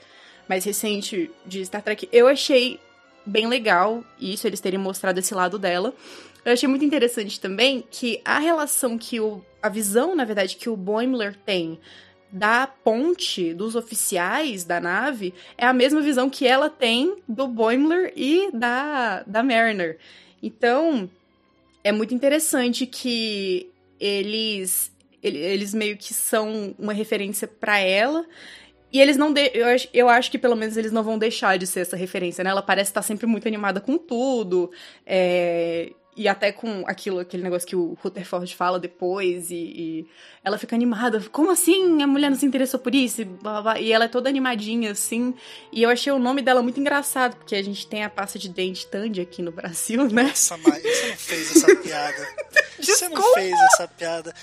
mais 0.48 0.64
recente 0.64 1.30
de 1.46 1.64
Star 1.64 1.80
Trek, 1.80 2.08
eu 2.12 2.26
achei 2.26 2.80
bem 3.24 3.46
legal 3.46 4.04
isso, 4.20 4.48
eles 4.48 4.60
terem 4.60 4.80
mostrado 4.80 5.20
esse 5.20 5.32
lado 5.32 5.60
dela. 5.60 5.94
Eu 6.44 6.52
achei 6.52 6.68
muito 6.68 6.84
interessante 6.84 7.38
também 7.38 7.84
que 7.88 8.20
a 8.24 8.40
relação 8.40 8.98
que 8.98 9.20
o. 9.20 9.44
a 9.62 9.68
visão, 9.68 10.16
na 10.16 10.24
verdade, 10.24 10.56
que 10.56 10.68
o 10.68 10.76
Boimler 10.76 11.36
tem 11.46 11.78
da 12.32 12.66
ponte 12.66 13.52
dos 13.52 13.76
oficiais 13.76 14.64
da 14.64 14.80
nave 14.80 15.34
é 15.58 15.66
a 15.66 15.72
mesma 15.72 16.00
visão 16.00 16.30
que 16.30 16.46
ela 16.46 16.70
tem 16.70 17.16
do 17.28 17.46
Boimler 17.46 18.12
e 18.16 18.50
da, 18.52 19.22
da 19.26 19.42
Mariner. 19.42 19.98
Então, 20.42 21.08
é 21.84 21.92
muito 21.92 22.14
interessante 22.14 22.86
que 22.86 23.68
eles 24.00 24.90
eles 25.22 25.72
meio 25.72 25.96
que 25.96 26.12
são 26.12 26.74
uma 26.78 26.92
referência 26.92 27.46
para 27.46 27.78
ela. 27.78 28.26
E 28.92 29.00
eles 29.00 29.16
não. 29.16 29.32
De... 29.32 29.50
Eu, 29.54 29.66
acho, 29.66 29.88
eu 29.94 30.08
acho 30.08 30.30
que 30.30 30.38
pelo 30.38 30.56
menos 30.56 30.76
eles 30.76 30.90
não 30.90 31.02
vão 31.02 31.16
deixar 31.16 31.56
de 31.56 31.66
ser 31.66 31.80
essa 31.80 31.96
referência, 31.96 32.42
né? 32.42 32.50
Ela 32.50 32.62
parece 32.62 32.90
estar 32.90 33.02
sempre 33.02 33.26
muito 33.26 33.46
animada 33.46 33.80
com 33.80 33.96
tudo. 33.96 34.70
É... 35.06 35.92
E 36.14 36.28
até 36.28 36.52
com 36.52 36.84
aquilo, 36.86 37.20
aquele 37.20 37.42
negócio 37.42 37.66
que 37.66 37.74
o 37.74 37.96
Rutherford 38.02 38.54
fala 38.54 38.78
depois, 38.78 39.50
e, 39.50 39.54
e, 39.54 40.06
ela 40.44 40.58
fica 40.58 40.76
animada. 40.76 41.18
Como 41.32 41.50
assim? 41.50 42.02
A 42.02 42.06
mulher 42.06 42.30
não 42.30 42.38
se 42.38 42.44
interessou 42.44 42.78
por 42.78 42.94
isso? 42.94 43.22
E, 43.22 43.24
blá, 43.24 43.62
blá, 43.62 43.80
e 43.80 43.90
ela 43.90 44.04
é 44.04 44.08
toda 44.08 44.28
animadinha, 44.28 44.90
assim. 44.90 45.34
E 45.72 45.82
eu 45.82 45.88
achei 45.88 46.12
o 46.12 46.18
nome 46.18 46.42
dela 46.42 46.62
muito 46.62 46.78
engraçado, 46.78 47.36
porque 47.36 47.54
a 47.54 47.62
gente 47.62 47.86
tem 47.86 48.04
a 48.04 48.10
pasta 48.10 48.38
de 48.38 48.50
dente 48.50 48.86
Tandy 48.86 49.22
aqui 49.22 49.40
no 49.40 49.52
Brasil, 49.52 50.04
né? 50.08 50.24
Nossa, 50.24 50.58
mas 50.58 50.82
você 50.82 51.08
não 51.08 51.16
fez 51.16 51.56
essa 51.56 51.76
piada. 51.76 52.28
você 52.78 53.08
não 53.08 53.34
fez 53.34 53.58
essa 53.72 53.88
piada. 53.88 54.34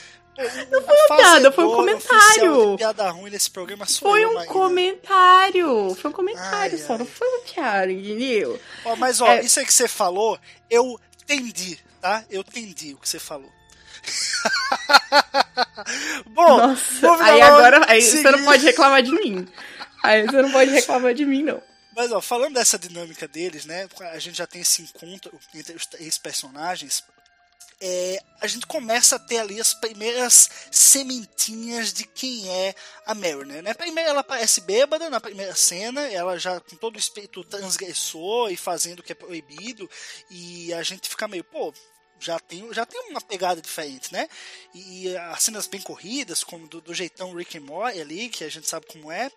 Não 0.72 0.82
foi 0.82 0.96
uma 0.96 1.18
piada, 1.18 1.52
foi 1.52 1.66
um 1.66 1.72
comentário. 1.72 2.78
piada 2.78 3.10
ruim 3.10 3.30
nesse 3.30 3.52
programa 3.52 3.86
Foi 3.86 4.26
um 4.26 4.46
comentário. 4.46 5.94
Foi 5.96 6.10
um 6.10 6.14
comentário 6.14 6.78
ai, 6.78 6.86
só, 6.86 6.94
ai. 6.94 7.00
não 7.00 7.06
foi 7.06 7.28
uma 7.28 7.40
piada, 7.42 7.92
entendeu? 7.92 8.60
Ó, 8.86 8.96
mas 8.96 9.20
ó, 9.20 9.28
é... 9.28 9.44
isso 9.44 9.60
aí 9.60 9.66
que 9.66 9.74
você 9.74 9.88
falou, 9.88 10.40
eu 10.70 10.98
entendi, 11.34 11.80
tá? 12.02 12.26
Eu 12.30 12.42
entendi 12.42 12.94
o 12.94 12.98
que 12.98 13.08
você 13.08 13.20
falou. 13.20 13.52
Bom, 16.28 16.58
Nossa, 16.58 17.24
aí 17.24 17.42
agora 17.42 17.86
aí 17.90 18.02
você 18.02 18.32
não 18.32 18.44
pode 18.44 18.66
reclamar 18.66 19.04
de 19.04 19.12
mim. 19.12 19.48
Aí 20.04 20.26
você 20.26 20.42
não 20.42 20.52
pode 20.52 20.72
reclamar 20.72 21.14
de 21.14 21.26
mim, 21.26 21.44
não. 21.44 21.62
Mas, 21.96 22.12
ó, 22.12 22.22
falando 22.22 22.54
dessa 22.54 22.80
dinâmica 22.80 23.28
deles, 23.28 23.66
né? 23.66 23.88
A 24.14 24.20
gente 24.20 24.38
já 24.38 24.48
tem 24.48 24.62
esse 24.62 24.82
encontro 24.82 25.38
entre 25.54 25.76
os 25.76 25.86
três 25.86 26.18
personagens 26.18 27.04
é, 27.82 28.20
a 28.42 28.48
gente 28.48 28.66
começa 28.66 29.16
a 29.16 29.20
ter 29.20 29.38
ali 29.38 29.60
as 29.60 29.74
primeiras 29.74 30.50
sementinhas 30.72 31.94
de 31.94 32.06
quem 32.06 32.50
é 32.50 32.76
a 33.06 33.16
Mariner. 33.16 33.64
Né? 33.64 33.74
Primeiro 33.74 34.10
ela 34.10 34.24
parece 34.24 34.62
bêbada 34.62 35.10
na 35.10 35.22
primeira 35.22 35.56
cena, 35.56 36.08
ela 36.08 36.38
já 36.38 36.60
com 36.60 36.76
todo 36.76 36.96
o 36.96 37.00
espírito 37.00 37.44
transgressor 37.44 38.52
e 38.52 38.58
fazendo 38.58 39.00
o 39.00 39.04
que 39.04 39.14
é 39.14 39.16
proibido, 39.16 39.90
e 40.30 40.74
a 40.74 40.84
gente 40.84 41.08
fica 41.08 41.28
meio, 41.28 41.44
pô, 41.44 41.74
já 42.20 42.38
tem, 42.38 42.72
já 42.74 42.86
tem 42.86 43.00
uma 43.10 43.22
pegada 43.22 43.62
diferente, 43.62 44.12
né? 44.12 44.28
E, 44.76 45.16
as 45.16 45.42
cenas 45.42 45.68
bem 45.68 45.82
corridas, 45.82 46.44
como 46.44 46.68
do, 46.68 46.82
do, 46.82 46.94
jeitão 46.94 47.34
Rick 47.34 47.58
and 47.58 47.62
Morty 47.62 48.02
ali, 48.02 48.28
que 48.28 48.44
a 48.44 48.50
gente 48.50 48.68
sabe 48.68 48.86
como 48.88 49.10
é. 49.10 49.32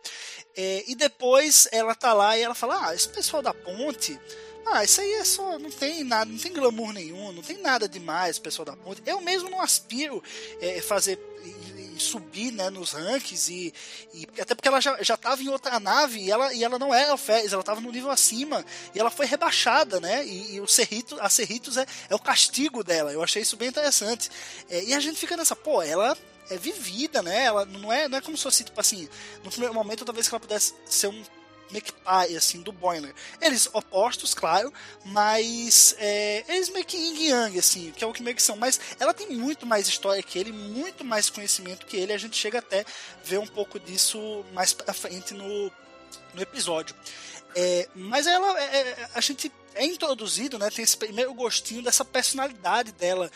é. 0.57 0.83
E 0.89 0.97
depois 0.97 1.69
ela 1.71 1.95
tá 1.95 2.13
lá 2.13 2.37
e 2.37 2.43
ela 2.43 2.55
fala: 2.57 2.89
Ah, 2.89 2.95
esse 2.95 3.09
pessoal 3.09 3.41
da 3.41 3.55
ponte 3.55 4.19
ah, 4.67 4.85
isso 4.85 5.01
aí 5.01 5.13
é 5.15 5.25
só. 5.25 5.59
Não 5.59 5.71
tem 5.71 6.05
nada, 6.05 6.31
não 6.31 6.39
tem 6.39 6.53
glamour 6.53 6.93
nenhum, 6.93 7.33
não 7.33 7.43
tem 7.43 7.59
nada 7.59 7.89
demais, 7.89 8.39
pessoal 8.39 8.67
da 8.67 8.77
ponte. 8.77 9.03
Eu 9.05 9.21
mesmo 9.21 9.51
não 9.51 9.61
aspiro 9.61 10.23
é, 10.61 10.81
fazer 10.81 11.19
subir 11.99 12.51
né, 12.53 12.69
nos 12.71 12.93
rankings 12.93 13.53
e, 13.53 13.73
e, 14.13 14.27
até 14.41 14.55
porque 14.55 14.69
ela 14.69 14.81
já, 14.81 15.01
já 15.03 15.17
tava 15.17 15.43
em 15.43 15.49
outra 15.49 15.79
nave 15.79 16.21
e 16.21 16.31
ela, 16.31 16.53
e 16.53 16.65
ela 16.65 16.79
não 16.79 16.93
era 16.93 17.13
Alfés, 17.13 17.53
ela 17.53 17.63
tava 17.63 17.81
no 17.81 17.93
nível 17.93 18.11
acima 18.11 18.65
e 18.95 18.99
ela 18.99 19.11
foi 19.11 19.25
rebaixada, 19.25 20.01
né? 20.01 20.27
E, 20.27 20.57
e 20.57 20.61
o 20.61 20.67
Cerrito, 20.67 21.17
a 21.21 21.29
Cerritos 21.29 21.77
é, 21.77 21.87
é 22.09 22.15
o 22.15 22.19
castigo 22.19 22.83
dela. 22.83 23.13
Eu 23.13 23.23
achei 23.23 23.43
isso 23.43 23.57
bem 23.57 23.69
interessante. 23.69 24.31
É, 24.69 24.83
e 24.83 24.95
a 24.95 25.01
gente 25.01 25.19
fica 25.19 25.37
nessa, 25.37 25.55
pô, 25.55 25.83
ela 25.83 26.17
é 26.51 26.57
vivida, 26.57 27.23
né? 27.23 27.45
Ela 27.45 27.65
não 27.65 27.93
é, 27.93 28.09
não 28.09 28.19
é 28.19 28.21
como 28.21 28.37
se 28.37 28.43
fosse, 28.43 28.65
tipo 28.65 28.81
assim, 28.81 29.09
no 29.45 29.51
primeiro 29.51 29.75
momento, 29.75 30.05
talvez 30.05 30.29
que 30.29 30.35
ela 30.35 30.41
pudesse 30.41 30.75
ser 30.87 31.09
um 31.09 31.23
meio 31.71 31.85
pai, 32.05 32.37
assim, 32.37 32.61
do 32.61 32.73
Boiler. 32.73 33.15
Eles 33.41 33.69
opostos, 33.73 34.35
claro, 34.35 34.73
mas 35.05 35.95
é, 35.99 36.45
eles 36.49 36.69
meio 36.69 36.85
que 36.85 36.97
yin 36.97 37.29
yang, 37.29 37.59
assim, 37.59 37.91
que 37.93 38.05
é 38.05 38.07
o 38.07 38.13
que 38.13 38.23
meio 38.23 38.37
que 38.37 38.43
são. 38.43 38.57
Mas 38.57 38.81
ela 38.99 39.15
tem 39.15 39.29
muito 39.29 39.67
mais 39.67 39.87
história 39.87 40.23
que 40.23 40.39
ele, 40.39 40.53
muito 40.53 41.05
mais 41.05 41.31
conhecimento 41.31 41.87
que 41.87 41.97
ele, 41.97 42.13
a 42.13 42.19
gente 42.19 42.37
chega 42.37 42.59
até 42.59 42.85
ver 43.25 43.39
um 43.39 43.47
pouco 43.47 43.79
disso 43.81 44.45
mais 44.53 44.73
pra 44.73 44.93
frente 44.93 45.35
no, 45.35 45.73
no 46.35 46.43
episódio. 46.43 46.95
É, 47.55 47.89
mas 47.95 48.27
ela, 48.27 48.61
é, 48.61 48.79
é 48.79 49.09
a 49.15 49.21
gente 49.21 49.53
é 49.75 49.85
introduzido, 49.85 50.59
né? 50.59 50.71
Tem 50.71 50.83
esse 50.83 50.97
primeiro 50.97 51.33
gostinho 51.35 51.83
dessa 51.83 52.05
personalidade 52.05 52.93
dela 52.93 53.31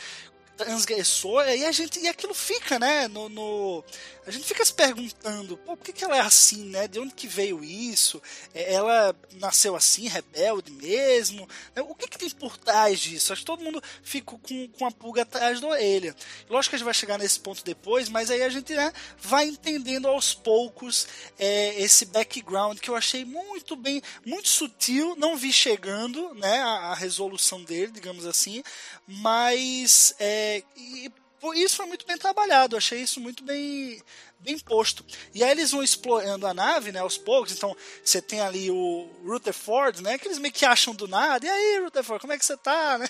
transgressor, 0.57 1.47
e 1.49 1.65
a 1.65 1.73
gente 1.73 2.01
e 2.01 2.09
aquilo 2.09 2.35
fica, 2.35 2.79
né, 2.79 3.09
no, 3.09 3.29
no 3.29 3.85
a 4.27 4.31
gente 4.33 4.45
fica 4.45 4.65
se 4.65 4.75
perguntando, 4.75 5.57
por 5.59 5.77
que, 5.79 5.93
que 5.93 6.03
ela 6.05 6.17
é 6.17 6.21
assim, 6.21 6.65
né? 6.65 6.89
De 6.89 6.99
onde 6.99 7.15
que 7.15 7.29
veio 7.29 7.63
isso? 7.63 8.21
É, 8.53 8.75
ela 8.75 9.15
nasceu 9.35 9.77
assim, 9.77 10.09
rebelde 10.09 10.73
mesmo? 10.73 11.49
Né? 11.73 11.83
O 11.83 11.95
que, 11.95 12.09
que 12.09 12.19
tem 12.19 12.29
por 12.31 12.57
trás 12.57 12.99
disso? 12.99 13.33
Acho 13.33 13.43
que 13.43 13.47
todo 13.47 13.63
mundo 13.63 13.81
fica 14.03 14.37
com, 14.37 14.69
com 14.69 14.85
a 14.85 14.91
pulga 14.91 15.23
atrás 15.23 15.61
da 15.61 15.69
orelha. 15.69 16.13
Lógico 16.51 16.71
que 16.71 16.75
a 16.75 16.79
gente 16.79 16.85
vai 16.85 16.95
chegar 16.95 17.19
nesse 17.19 17.39
ponto 17.39 17.65
depois, 17.65 18.09
mas 18.09 18.29
aí 18.29 18.43
a 18.43 18.49
gente 18.49 18.75
né, 18.75 18.93
vai 19.17 19.47
entendendo 19.47 20.09
aos 20.09 20.35
poucos 20.35 21.07
é, 21.39 21.81
esse 21.81 22.07
background 22.07 22.81
que 22.81 22.91
eu 22.91 22.97
achei 22.97 23.25
muito 23.25 23.77
bem, 23.77 24.03
muito 24.25 24.49
sutil, 24.49 25.15
não 25.17 25.37
vi 25.37 25.53
chegando, 25.53 26.35
né, 26.35 26.63
a, 26.63 26.91
a 26.91 26.95
resolução 26.97 27.63
dele, 27.63 27.93
digamos 27.93 28.27
assim, 28.27 28.61
mas 29.07 30.17
é, 30.19 30.46
e, 30.77 31.11
isso 31.55 31.77
foi 31.77 31.87
muito 31.87 32.07
bem 32.07 32.17
trabalhado, 32.17 32.77
achei 32.77 33.01
isso 33.01 33.21
muito 33.21 33.45
bem, 33.45 34.03
bem 34.41 34.59
posto. 34.59 35.05
E 35.35 35.45
aí 35.45 35.51
eles 35.51 35.71
vão 35.71 35.83
explorando 35.83 36.47
a 36.47 36.55
nave, 36.55 36.93
né, 36.93 37.01
aos 37.01 37.19
poucos. 37.19 37.53
Então 37.53 37.77
você 38.03 38.21
tem 38.21 38.41
ali 38.41 38.71
o 38.71 39.09
Rutherford, 39.25 40.03
né, 40.03 40.19
que 40.19 40.27
eles 40.27 40.39
meio 40.39 40.53
que 40.53 40.65
acham 40.65 40.95
do 40.95 41.07
nada. 41.07 41.47
E 41.47 41.49
aí, 41.49 41.79
Rutherford, 41.81 42.21
como 42.21 42.33
é 42.33 42.39
que 42.39 42.45
você 42.45 42.57
tá, 42.57 42.99
né? 42.99 43.09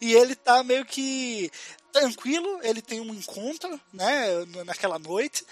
E 0.00 0.14
ele 0.14 0.34
tá 0.34 0.62
meio 0.62 0.84
que 0.84 1.50
tranquilo, 1.92 2.60
ele 2.62 2.82
tem 2.82 3.00
um 3.00 3.14
encontro, 3.14 3.80
né, 3.92 4.28
naquela 4.64 4.98
noite, 4.98 5.44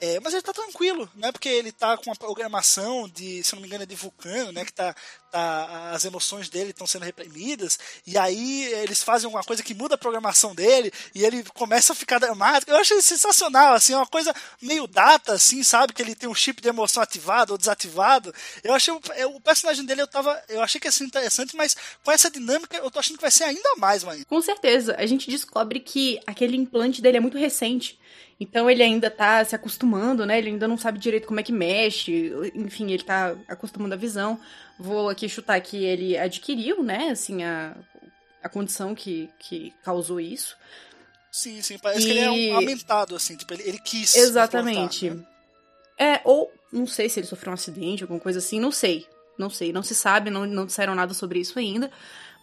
é, 0.00 0.18
mas 0.20 0.34
ele 0.34 0.42
tá 0.42 0.52
tranquilo, 0.52 1.08
né, 1.14 1.30
porque 1.30 1.48
ele 1.48 1.70
tá 1.70 1.96
com 1.96 2.10
uma 2.10 2.16
programação 2.16 3.08
de, 3.08 3.42
se 3.42 3.54
não 3.54 3.62
me 3.62 3.68
engano, 3.68 3.84
é 3.84 3.86
de 3.86 3.94
vulcano, 3.94 4.52
né, 4.52 4.64
que 4.64 4.72
tá, 4.72 4.94
tá 5.34 5.90
as 5.90 6.04
emoções 6.04 6.48
dele 6.48 6.70
estão 6.70 6.86
sendo 6.86 7.04
reprimidas, 7.04 7.78
e 8.06 8.16
aí 8.16 8.64
eles 8.74 9.02
fazem 9.02 9.28
uma 9.28 9.42
coisa 9.42 9.62
que 9.62 9.74
muda 9.74 9.96
a 9.96 9.98
programação 9.98 10.54
dele, 10.54 10.92
e 11.14 11.24
ele 11.24 11.42
começa 11.54 11.92
a 11.92 11.96
ficar 11.96 12.18
dramático. 12.20 12.70
Eu 12.70 12.76
achei 12.76 13.00
sensacional, 13.02 13.74
assim, 13.74 13.94
uma 13.94 14.06
coisa 14.06 14.32
meio 14.62 14.86
data, 14.86 15.32
assim, 15.32 15.62
sabe, 15.62 15.92
que 15.92 16.00
ele 16.00 16.14
tem 16.14 16.28
um 16.28 16.34
chip 16.34 16.62
de 16.62 16.68
emoção 16.68 17.02
ativado 17.02 17.52
ou 17.52 17.58
desativado. 17.58 18.32
Eu 18.62 18.72
achei 18.74 18.94
o, 18.94 19.00
o 19.34 19.40
personagem 19.40 19.84
dele, 19.84 20.02
eu 20.02 20.06
tava, 20.06 20.40
eu 20.48 20.62
achei 20.62 20.80
que 20.80 20.86
ia 20.86 20.92
ser 20.92 21.04
interessante, 21.04 21.56
mas 21.56 21.76
com 22.04 22.12
essa 22.12 22.30
dinâmica 22.30 22.76
eu 22.76 22.90
tô 22.90 22.98
achando 23.00 23.16
que 23.16 23.22
vai 23.22 23.30
ser 23.30 23.44
ainda 23.44 23.74
mais, 23.76 24.04
mano. 24.04 24.24
Com 24.26 24.40
certeza, 24.40 24.94
a 24.96 25.06
gente 25.06 25.28
descobre 25.28 25.80
que 25.80 26.20
aquele 26.26 26.56
implante 26.56 27.02
dele 27.02 27.16
é 27.16 27.20
muito 27.20 27.38
recente. 27.38 27.98
Então 28.38 28.68
ele 28.68 28.82
ainda 28.82 29.10
tá 29.10 29.44
se 29.44 29.54
acostumando, 29.54 30.26
né? 30.26 30.38
Ele 30.38 30.50
ainda 30.50 30.66
não 30.66 30.76
sabe 30.76 30.98
direito 30.98 31.26
como 31.26 31.40
é 31.40 31.42
que 31.42 31.52
mexe. 31.52 32.32
Enfim, 32.54 32.90
ele 32.90 33.02
tá 33.04 33.36
acostumando 33.48 33.94
a 33.94 33.98
visão. 33.98 34.38
Vou 34.78 35.08
aqui 35.08 35.28
chutar 35.28 35.60
que 35.60 35.84
ele 35.84 36.18
adquiriu, 36.18 36.82
né? 36.82 37.10
Assim, 37.10 37.44
a, 37.44 37.76
a 38.42 38.48
condição 38.48 38.94
que, 38.94 39.30
que 39.38 39.72
causou 39.84 40.20
isso. 40.20 40.56
Sim, 41.30 41.62
sim. 41.62 41.78
Parece 41.78 42.02
e... 42.02 42.04
que 42.06 42.10
ele 42.10 42.20
é 42.20 42.30
um 42.30 42.56
aumentado, 42.56 43.14
assim. 43.14 43.36
Tipo, 43.36 43.54
ele, 43.54 43.62
ele 43.66 43.78
quis. 43.78 44.14
Exatamente. 44.14 45.10
Né? 45.10 45.24
É, 45.98 46.20
ou 46.24 46.52
não 46.72 46.86
sei 46.86 47.08
se 47.08 47.20
ele 47.20 47.26
sofreu 47.26 47.52
um 47.52 47.54
acidente, 47.54 48.02
alguma 48.02 48.20
coisa 48.20 48.40
assim. 48.40 48.58
Não 48.58 48.72
sei. 48.72 49.06
Não 49.38 49.48
sei. 49.50 49.72
Não 49.72 49.82
se 49.82 49.94
sabe, 49.94 50.30
não, 50.30 50.44
não 50.44 50.66
disseram 50.66 50.94
nada 50.94 51.14
sobre 51.14 51.38
isso 51.38 51.58
ainda. 51.58 51.90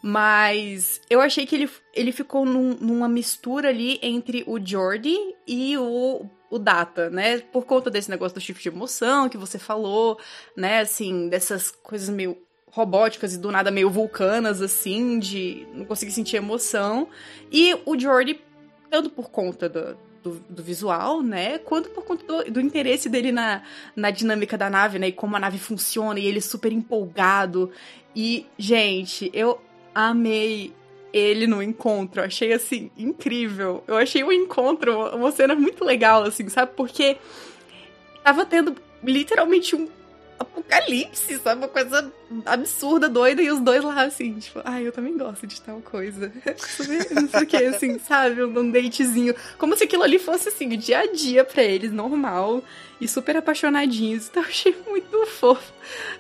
Mas 0.02 1.00
eu 1.10 1.22
achei 1.22 1.46
que 1.46 1.56
ele, 1.56 1.70
ele 1.94 2.12
ficou 2.12 2.44
num, 2.44 2.76
numa 2.80 3.08
mistura 3.08 3.70
ali 3.70 4.00
entre 4.02 4.44
o 4.48 4.60
Jordi 4.60 5.16
e 5.46 5.78
o, 5.78 6.26
o 6.50 6.58
Data, 6.58 7.10
né? 7.10 7.40
Por 7.40 7.66
conta 7.66 7.92
desse 7.92 8.10
negócio 8.10 8.34
do 8.34 8.42
shift 8.42 8.64
de 8.64 8.70
emoção 8.70 9.30
que 9.30 9.38
você 9.38 9.60
falou, 9.60 10.20
né? 10.58 10.80
Assim, 10.80 11.30
dessas 11.30 11.70
coisas 11.70 12.10
meio 12.10 12.36
robóticas 12.72 13.34
e 13.34 13.38
do 13.38 13.52
nada 13.52 13.70
meio 13.70 13.90
vulcanas, 13.90 14.62
assim, 14.62 15.20
de 15.20 15.68
não 15.74 15.86
conseguir 15.86 16.12
sentir 16.12 16.38
emoção. 16.38 17.08
E 17.52 17.78
o 17.86 18.00
Jordi, 18.00 18.42
tanto 18.90 19.10
por 19.10 19.30
conta 19.30 19.70
do, 19.70 19.98
do, 20.24 20.40
do, 20.50 20.64
visual, 20.64 21.22
né? 21.22 21.60
Quanto 21.60 21.90
por 21.90 22.04
conta 22.04 22.26
do, 22.26 22.52
do, 22.52 22.60
interesse 22.60 23.08
dele 23.08 23.32
na, 23.32 23.62
na 23.96 24.10
dinâmica 24.10 24.58
da 24.58 24.70
nave, 24.70 24.98
né? 24.98 25.10
E 25.10 25.12
como 25.12 25.36
a 25.36 25.40
nave 25.40 25.60
funciona, 25.60 26.20
e 26.20 26.26
ele 26.26 26.42
super 26.42 26.72
empolgado. 26.72 27.72
E, 28.16 28.48
gente, 28.58 29.30
eu 29.34 29.60
amei 29.94 30.74
ele 31.14 31.48
no 31.48 31.62
encontro. 31.62 32.22
Achei 32.22 32.54
assim 32.54 32.92
incrível. 32.98 33.84
Eu 33.88 33.98
achei 33.98 34.24
o 34.24 34.32
encontro 34.32 35.16
uma 35.16 35.32
cena 35.32 35.56
muito 35.56 35.84
legal, 35.84 36.24
assim, 36.24 36.48
sabe? 36.50 36.72
Porque 36.76 37.18
tava 38.24 38.46
tendo 38.46 38.76
literalmente 39.04 39.76
um 39.76 39.88
apocalipse, 40.40 41.38
sabe? 41.40 41.62
Uma 41.62 41.68
coisa 41.68 42.12
absurda, 42.46 43.08
doida, 43.08 43.42
e 43.42 43.52
os 43.52 43.60
dois 43.60 43.84
lá 43.84 44.04
assim, 44.04 44.34
tipo, 44.40 44.62
ai, 44.64 44.88
eu 44.88 44.92
também 44.92 45.18
gosto 45.18 45.46
de 45.46 45.62
tal 45.62 45.82
coisa. 45.82 46.32
Não 47.12 47.28
sei 47.28 47.44
o 47.44 47.48
que, 47.48 47.58
assim, 47.58 48.00
sabe? 48.00 48.44
Um 48.44 48.72
datezinho. 48.72 49.36
Como 49.58 49.76
se 49.76 49.84
aquilo 49.84 50.04
ali 50.04 50.20
fosse 50.20 50.50
assim, 50.50 50.74
o 50.74 50.78
dia 50.78 51.00
a 51.00 51.06
dia 51.08 51.44
pra 51.44 51.64
eles, 51.64 51.92
normal 51.92 52.64
e 53.00 53.08
super 53.08 53.38
apaixonadinhos. 53.38 54.30
Então 54.30 54.44
achei 54.44 54.76
muito 54.88 55.26
fofo, 55.28 55.74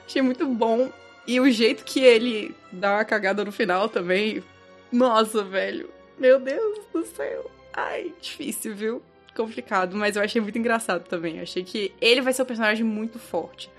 achei 0.05 0.21
muito 0.21 0.45
bom. 0.47 0.91
E 1.25 1.39
o 1.39 1.49
jeito 1.49 1.83
que 1.83 1.99
ele 1.99 2.55
dá 2.71 2.95
uma 2.95 3.05
cagada 3.05 3.45
no 3.45 3.51
final 3.51 3.87
também. 3.87 4.43
Nossa, 4.91 5.43
velho. 5.43 5.89
Meu 6.17 6.39
Deus 6.39 6.79
do 6.93 7.05
céu. 7.05 7.49
Ai, 7.73 8.13
difícil, 8.21 8.75
viu? 8.75 9.01
Complicado, 9.35 9.95
mas 9.95 10.15
eu 10.15 10.21
achei 10.21 10.41
muito 10.41 10.57
engraçado 10.57 11.07
também. 11.07 11.37
Eu 11.37 11.43
achei 11.43 11.63
que 11.63 11.93
ele 12.01 12.21
vai 12.21 12.33
ser 12.33 12.41
um 12.41 12.45
personagem 12.45 12.83
muito 12.83 13.17
forte 13.17 13.69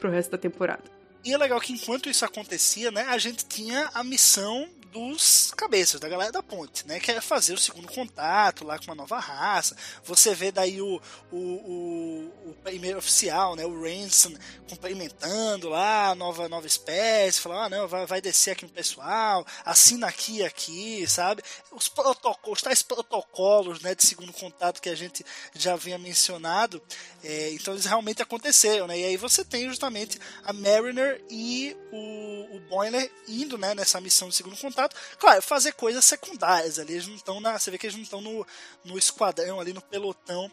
pro 0.00 0.10
resto 0.10 0.30
da 0.30 0.38
temporada. 0.38 0.84
E 1.24 1.32
é 1.32 1.38
legal 1.38 1.60
que 1.60 1.72
enquanto 1.72 2.08
isso 2.08 2.24
acontecia, 2.24 2.90
né, 2.90 3.06
a 3.08 3.18
gente 3.18 3.44
tinha 3.44 3.90
a 3.94 4.02
missão 4.02 4.68
dos 4.92 5.50
cabeças, 5.56 5.98
da 5.98 6.08
galera 6.08 6.30
da 6.30 6.42
ponte, 6.42 6.86
né? 6.86 7.00
Que 7.00 7.12
é 7.12 7.20
fazer 7.20 7.54
o 7.54 7.58
segundo 7.58 7.88
contato 7.88 8.64
lá 8.64 8.78
com 8.78 8.84
uma 8.84 8.94
nova 8.94 9.18
raça. 9.18 9.74
Você 10.04 10.34
vê 10.34 10.52
daí 10.52 10.82
o, 10.82 11.00
o, 11.32 11.36
o, 11.36 12.50
o 12.50 12.54
primeiro 12.62 12.98
oficial, 12.98 13.56
né? 13.56 13.64
O 13.64 13.82
Ransom 13.82 14.34
cumprimentando 14.68 15.70
lá 15.70 16.14
nova, 16.14 16.48
nova 16.48 16.66
espécie, 16.66 17.40
falando, 17.40 17.62
ah, 17.62 17.68
não, 17.70 17.88
vai, 17.88 18.06
vai 18.06 18.20
descer 18.20 18.50
aqui 18.50 18.64
no 18.64 18.70
pessoal, 18.70 19.46
assina 19.64 20.06
aqui 20.06 20.38
e 20.38 20.44
aqui, 20.44 21.06
sabe? 21.08 21.42
Os 21.70 21.88
protocolos, 21.88 22.58
os 22.58 22.62
tais 22.62 22.82
protocolos, 22.82 23.80
né? 23.80 23.94
De 23.94 24.06
segundo 24.06 24.32
contato 24.32 24.82
que 24.82 24.90
a 24.90 24.94
gente 24.94 25.24
já 25.54 25.72
havia 25.72 25.98
mencionado, 25.98 26.82
é, 27.24 27.50
então 27.52 27.72
eles 27.72 27.86
realmente 27.86 28.20
aconteceram, 28.20 28.86
né? 28.86 28.98
E 28.98 29.04
aí 29.04 29.16
você 29.16 29.42
tem 29.42 29.66
justamente 29.68 30.18
a 30.44 30.52
Mariner 30.52 31.24
e 31.30 31.74
o, 31.90 32.56
o 32.56 32.60
Boiler 32.68 33.10
indo, 33.26 33.56
né? 33.56 33.74
Nessa 33.74 33.98
missão 33.98 34.28
de 34.28 34.34
segundo 34.34 34.56
contato 34.58 34.81
contato. 34.82 34.96
Claro, 35.18 35.42
fazer 35.42 35.72
coisas 35.72 36.04
secundárias 36.04 36.78
ali. 36.78 36.94
Eles 36.94 37.06
não 37.06 37.14
estão 37.14 37.40
na. 37.40 37.58
Você 37.58 37.70
vê 37.70 37.78
que 37.78 37.86
eles 37.86 37.96
não 37.96 38.02
estão 38.02 38.20
no, 38.20 38.46
no 38.84 38.98
esquadrão 38.98 39.60
ali, 39.60 39.72
no 39.72 39.82
pelotão 39.82 40.50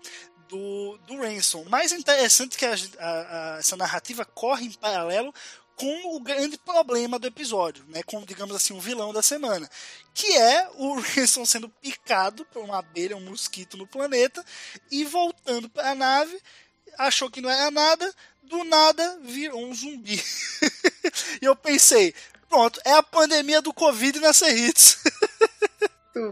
do, 0.48 0.98
do 1.06 1.18
Ransom. 1.18 1.64
Mais 1.66 1.92
interessante 1.92 2.58
que 2.58 2.66
a, 2.66 2.76
a, 3.00 3.56
a, 3.56 3.60
essa 3.60 3.78
narrativa 3.78 4.26
corre 4.26 4.66
em 4.66 4.72
paralelo 4.72 5.34
com 5.76 6.16
o 6.16 6.20
grande 6.20 6.58
problema 6.58 7.18
do 7.18 7.28
episódio, 7.28 7.86
né? 7.88 8.04
Com, 8.04 8.24
digamos 8.26 8.56
assim, 8.56 8.74
o 8.74 8.82
vilão 8.82 9.14
da 9.14 9.22
semana. 9.22 9.70
Que 10.14 10.38
é 10.38 10.70
o 10.76 11.00
Ransom 11.16 11.46
sendo 11.46 11.70
picado 11.70 12.46
por 12.46 12.64
uma 12.64 12.80
abelha, 12.80 13.16
um 13.16 13.22
mosquito 13.22 13.78
no 13.78 13.88
planeta, 13.88 14.44
e 14.92 15.06
voltando 15.06 15.70
para 15.70 15.92
a 15.92 15.96
nave, 15.96 16.38
achou 16.98 17.30
que 17.32 17.40
não 17.40 17.50
era 17.50 17.72
nada, 17.72 18.14
do 18.44 18.64
nada 18.66 19.20
virou 19.22 19.64
um 19.64 19.74
zumbi. 19.74 20.22
e 21.42 21.46
eu 21.46 21.56
pensei, 21.56 22.14
Pronto, 22.50 22.82
é 22.84 22.94
a 22.94 23.04
pandemia 23.04 23.62
do 23.62 23.74
Covid 23.74 24.20
nessa 24.20 24.50
hits. 24.50 24.98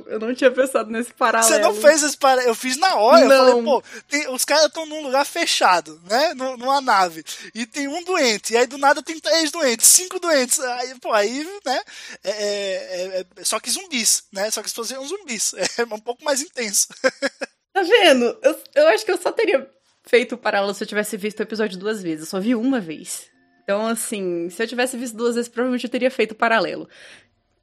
Eu 0.08 0.20
não 0.20 0.34
tinha 0.34 0.52
pensado 0.52 0.92
nesse 0.92 1.14
paralelo. 1.14 1.54
Você 1.54 1.60
não 1.60 1.74
fez 1.74 2.04
esse 2.04 2.18
paralelo? 2.18 2.50
Eu 2.50 2.56
fiz 2.56 2.76
na 2.78 2.96
hora. 2.96 3.26
Não. 3.26 3.36
Eu 3.36 3.48
falei, 3.48 3.64
pô, 3.64 3.84
tem, 4.08 4.30
os 4.30 4.44
caras 4.44 4.66
estão 4.66 4.86
num 4.86 5.04
lugar 5.04 5.26
fechado, 5.26 6.02
né? 6.10 6.34
Numa 6.34 6.82
nave. 6.82 7.24
E 7.54 7.66
tem 7.66 7.88
um 7.88 8.04
doente. 8.04 8.54
E 8.54 8.58
aí 8.58 8.68
do 8.68 8.78
nada 8.78 9.02
tem 9.02 9.20
três 9.20 9.52
doentes, 9.52 9.88
cinco 9.88 10.20
doentes. 10.20 10.60
Aí, 10.60 11.00
pô, 11.00 11.14
aí, 11.14 11.44
né? 11.66 11.82
É, 12.24 12.32
é, 12.32 13.20
é, 13.20 13.26
é 13.38 13.44
só 13.44 13.60
que 13.60 13.70
zumbis, 13.70 14.24
né? 14.34 14.50
Só 14.52 14.62
que 14.62 14.68
as 14.68 14.74
pessoas 14.74 14.90
viram 14.90 15.08
zumbis. 15.08 15.54
É 15.78 15.84
um 15.84 16.00
pouco 16.00 16.24
mais 16.24 16.42
intenso. 16.42 16.88
Tá 17.74 17.84
vendo? 17.84 18.40
Eu, 18.42 18.60
eu 18.74 18.88
acho 18.88 19.06
que 19.06 19.12
eu 19.12 19.22
só 19.22 19.32
teria 19.32 19.70
feito 20.04 20.34
o 20.34 20.38
paralelo 20.38 20.74
se 20.74 20.84
eu 20.84 20.88
tivesse 20.88 21.16
visto 21.16 21.40
o 21.40 21.44
episódio 21.44 21.78
duas 21.78 22.02
vezes. 22.02 22.22
Eu 22.22 22.26
só 22.26 22.40
vi 22.40 22.56
uma 22.56 22.80
vez. 22.80 23.30
Então, 23.68 23.86
assim, 23.86 24.50
se 24.50 24.64
eu 24.64 24.68
tivesse 24.68 24.96
visto 24.96 25.18
duas 25.18 25.36
vezes, 25.36 25.50
provavelmente 25.50 25.84
eu 25.84 25.90
teria 25.90 26.10
feito 26.10 26.34
paralelo. 26.34 26.88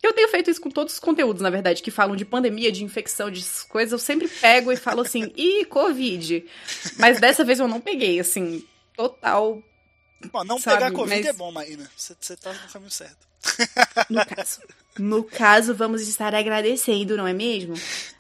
Eu 0.03 0.13
tenho 0.13 0.29
feito 0.29 0.51
isso 0.51 0.61
com 0.61 0.69
todos 0.69 0.93
os 0.93 1.01
conteúdos, 1.01 1.41
na 1.41 1.49
verdade, 1.49 1.83
que 1.83 1.91
falam 1.91 2.15
de 2.15 2.27
pandemia, 2.27 2.71
de 2.71 2.85
infecção, 2.85 3.31
de 3.31 3.43
coisas. 3.71 3.91
Eu 3.91 3.99
sempre 3.99 4.29
pego 4.29 4.71
e 4.71 4.77
falo 4.77 5.01
assim, 5.01 5.33
ih, 5.35 5.65
Covid. 5.65 6.45
Mas 6.99 7.19
dessa 7.19 7.43
vez 7.43 7.59
eu 7.59 7.67
não 7.67 7.81
peguei, 7.81 8.21
assim, 8.21 8.63
total. 8.95 9.63
Bom, 10.31 10.45
não 10.45 10.59
sabe? 10.59 10.77
pegar 10.77 10.93
Covid 10.93 11.23
Mas... 11.23 11.27
é 11.27 11.33
bom, 11.33 11.51
Marina. 11.51 11.91
Você, 11.97 12.15
você 12.21 12.37
tá 12.37 12.53
no 12.53 12.69
caminho 12.71 12.91
certo. 12.91 13.27
No 14.11 14.27
caso. 14.27 14.61
No 14.99 15.25
caso, 15.25 15.75
vamos 15.75 16.07
estar 16.07 16.35
agradecendo, 16.35 17.17
não 17.17 17.27
é 17.27 17.33
mesmo? 17.33 17.75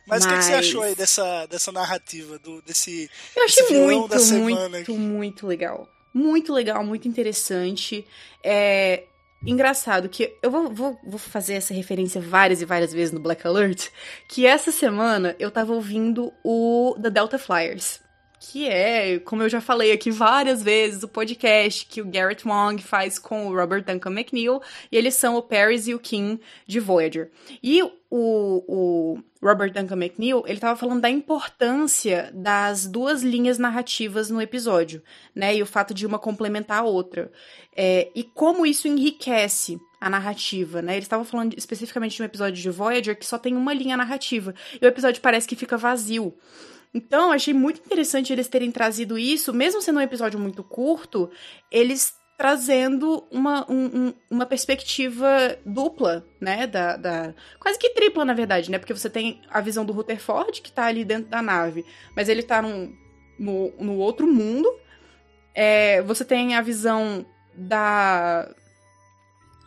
Mas 0.07 0.25
o 0.25 0.29
que, 0.29 0.39
que, 0.39 0.43
você 0.43 0.55
achou 0.55 0.83
aí 0.83 0.95
dessa, 0.95 1.45
dessa 1.47 1.71
narrativa, 1.71 2.39
do, 2.39 2.63
desse. 2.63 3.11
Eu 3.37 3.45
achei 3.45 3.79
muito, 3.79 4.33
muito, 4.33 4.95
muito 4.95 5.47
legal 5.47 5.87
muito 6.15 6.53
legal, 6.53 6.85
muito 6.85 7.09
interessante. 7.09 8.07
É 8.43 9.05
engraçado 9.45 10.09
que 10.09 10.37
eu 10.41 10.51
vou, 10.51 10.71
vou, 10.71 10.99
vou, 11.05 11.19
fazer 11.19 11.55
essa 11.55 11.75
referência 11.75 12.21
várias 12.21 12.63
e 12.63 12.65
várias 12.65 12.93
vezes 12.93 13.13
no 13.13 13.21
Black 13.21 13.47
Alert, 13.47 13.89
que 14.27 14.47
essa 14.47 14.71
semana 14.71 15.37
eu 15.39 15.51
tava 15.51 15.75
ouvindo 15.75 16.33
o 16.43 16.97
The 17.03 17.11
Delta 17.11 17.39
Flyers 17.39 18.04
que 18.51 18.69
é, 18.69 19.19
como 19.21 19.43
eu 19.43 19.49
já 19.49 19.61
falei 19.61 19.91
aqui 19.91 20.11
várias 20.11 20.63
vezes, 20.63 21.03
o 21.03 21.09
podcast 21.09 21.87
que 21.87 22.03
o 22.03 22.05
Garrett 22.05 22.47
Wong 22.47 22.83
faz 22.83 23.19
com 23.19 23.47
o 23.47 23.55
Robert 23.55 23.85
Duncan 23.85 24.11
McNeil, 24.11 24.61
e 24.93 24.97
eles 24.97 25.15
são 25.15 25.37
o 25.37 25.43
Paris 25.43 25.89
e 25.89 25.95
o 25.95 25.99
Kim 25.99 26.39
de 26.67 26.79
Voyager. 26.79 27.31
E 27.63 27.83
o, 27.83 27.91
o 28.11 29.19
Robert 29.43 29.73
Duncan 29.73 29.97
McNeil, 29.97 30.43
ele 30.45 30.59
estava 30.59 30.79
falando 30.79 31.01
da 31.01 31.09
importância 31.09 32.31
das 32.35 32.87
duas 32.87 33.23
linhas 33.23 33.59
narrativas 33.59 34.29
no 34.29 34.43
episódio, 34.43 35.03
né, 35.35 35.57
e 35.57 35.63
o 35.63 35.67
fato 35.67 35.95
de 35.95 36.07
uma 36.07 36.19
complementar 36.19 36.81
a 36.81 36.85
outra, 36.85 37.33
é, 37.75 38.11
e 38.15 38.23
como 38.23 38.67
isso 38.67 38.87
enriquece 38.87 39.81
a 40.01 40.11
narrativa, 40.11 40.83
né? 40.83 40.93
Eles 40.93 41.07
estavam 41.07 41.25
falando 41.25 41.55
especificamente 41.57 42.15
de 42.15 42.23
um 42.23 42.27
episódio 42.27 42.63
de 42.63 42.71
Voyager 42.71 43.19
que 43.19 43.25
só 43.25 43.39
tem 43.39 43.57
uma 43.57 43.73
linha 43.73 43.97
narrativa, 43.97 44.55
e 44.81 44.85
o 44.85 44.89
episódio 44.89 45.23
parece 45.23 45.49
que 45.49 45.57
fica 45.57 45.79
vazio. 45.79 46.37
Então, 46.95 47.33
achei 47.33 47.53
muito 47.53 47.81
interessante 47.81 48.33
eles 48.33 48.47
terem 48.47 48.71
trazido 48.71 49.19
isso, 49.19 49.53
mesmo 49.53 49.83
sendo 49.83 49.99
um 49.99 50.03
episódio 50.03 50.39
muito 50.39 50.63
curto, 50.63 51.29
eles 51.71 52.15
trazendo 52.37 53.27
uma, 53.31 53.65
um, 53.71 54.13
uma 54.31 54.47
perspectiva 54.47 55.57
dupla, 55.65 56.25
né? 56.41 56.67
Da, 56.67 56.97
da, 56.97 57.35
quase 57.61 57.79
que 57.79 57.91
tripla, 57.91 58.25
na 58.25 58.35
verdade, 58.35 58.71
né? 58.71 58.79
Porque 58.79 58.95
você 58.95 59.11
tem 59.11 59.41
a 59.51 59.61
visão 59.61 59.85
do 59.85 59.93
Rutherford, 59.93 60.61
que 60.61 60.73
tá 60.73 60.87
ali 60.87 61.05
dentro 61.05 61.31
da 61.31 61.43
nave, 61.43 61.85
mas 62.17 62.29
ele 62.29 62.43
tá 62.43 62.63
num, 62.63 62.93
no, 63.39 63.73
no 63.79 63.99
outro 63.99 64.27
mundo. 64.27 64.69
É, 65.55 66.03
você 66.03 66.25
tem 66.25 66.57
a 66.57 66.63
visão 66.63 67.25
da, 67.57 68.53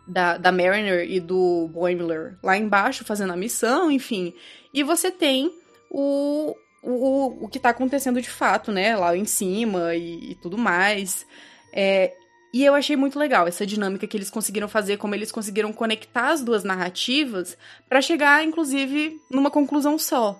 da, 0.07 0.37
da 0.37 0.51
Mariner 0.51 1.09
e 1.09 1.19
do 1.19 1.69
Boimler 1.69 2.37
lá 2.43 2.57
embaixo 2.57 3.05
fazendo 3.05 3.31
a 3.33 3.37
missão, 3.37 3.89
enfim. 3.89 4.33
E 4.73 4.83
você 4.83 5.09
tem 5.09 5.51
o, 5.89 6.53
o, 6.81 7.45
o 7.45 7.47
que 7.47 7.59
tá 7.59 7.69
acontecendo 7.69 8.21
de 8.21 8.29
fato, 8.29 8.71
né? 8.71 8.95
Lá 8.95 9.15
em 9.15 9.25
cima 9.25 9.95
e, 9.95 10.31
e 10.31 10.35
tudo 10.35 10.57
mais. 10.57 11.25
É, 11.73 12.13
e 12.53 12.63
eu 12.63 12.73
achei 12.73 12.95
muito 12.95 13.19
legal 13.19 13.47
essa 13.47 13.65
dinâmica 13.65 14.07
que 14.07 14.15
eles 14.15 14.29
conseguiram 14.29 14.67
fazer, 14.67 14.97
como 14.97 15.13
eles 15.13 15.31
conseguiram 15.31 15.73
conectar 15.73 16.29
as 16.29 16.43
duas 16.43 16.63
narrativas 16.63 17.57
para 17.87 18.01
chegar, 18.01 18.43
inclusive, 18.43 19.19
numa 19.29 19.51
conclusão 19.51 19.97
só. 19.99 20.39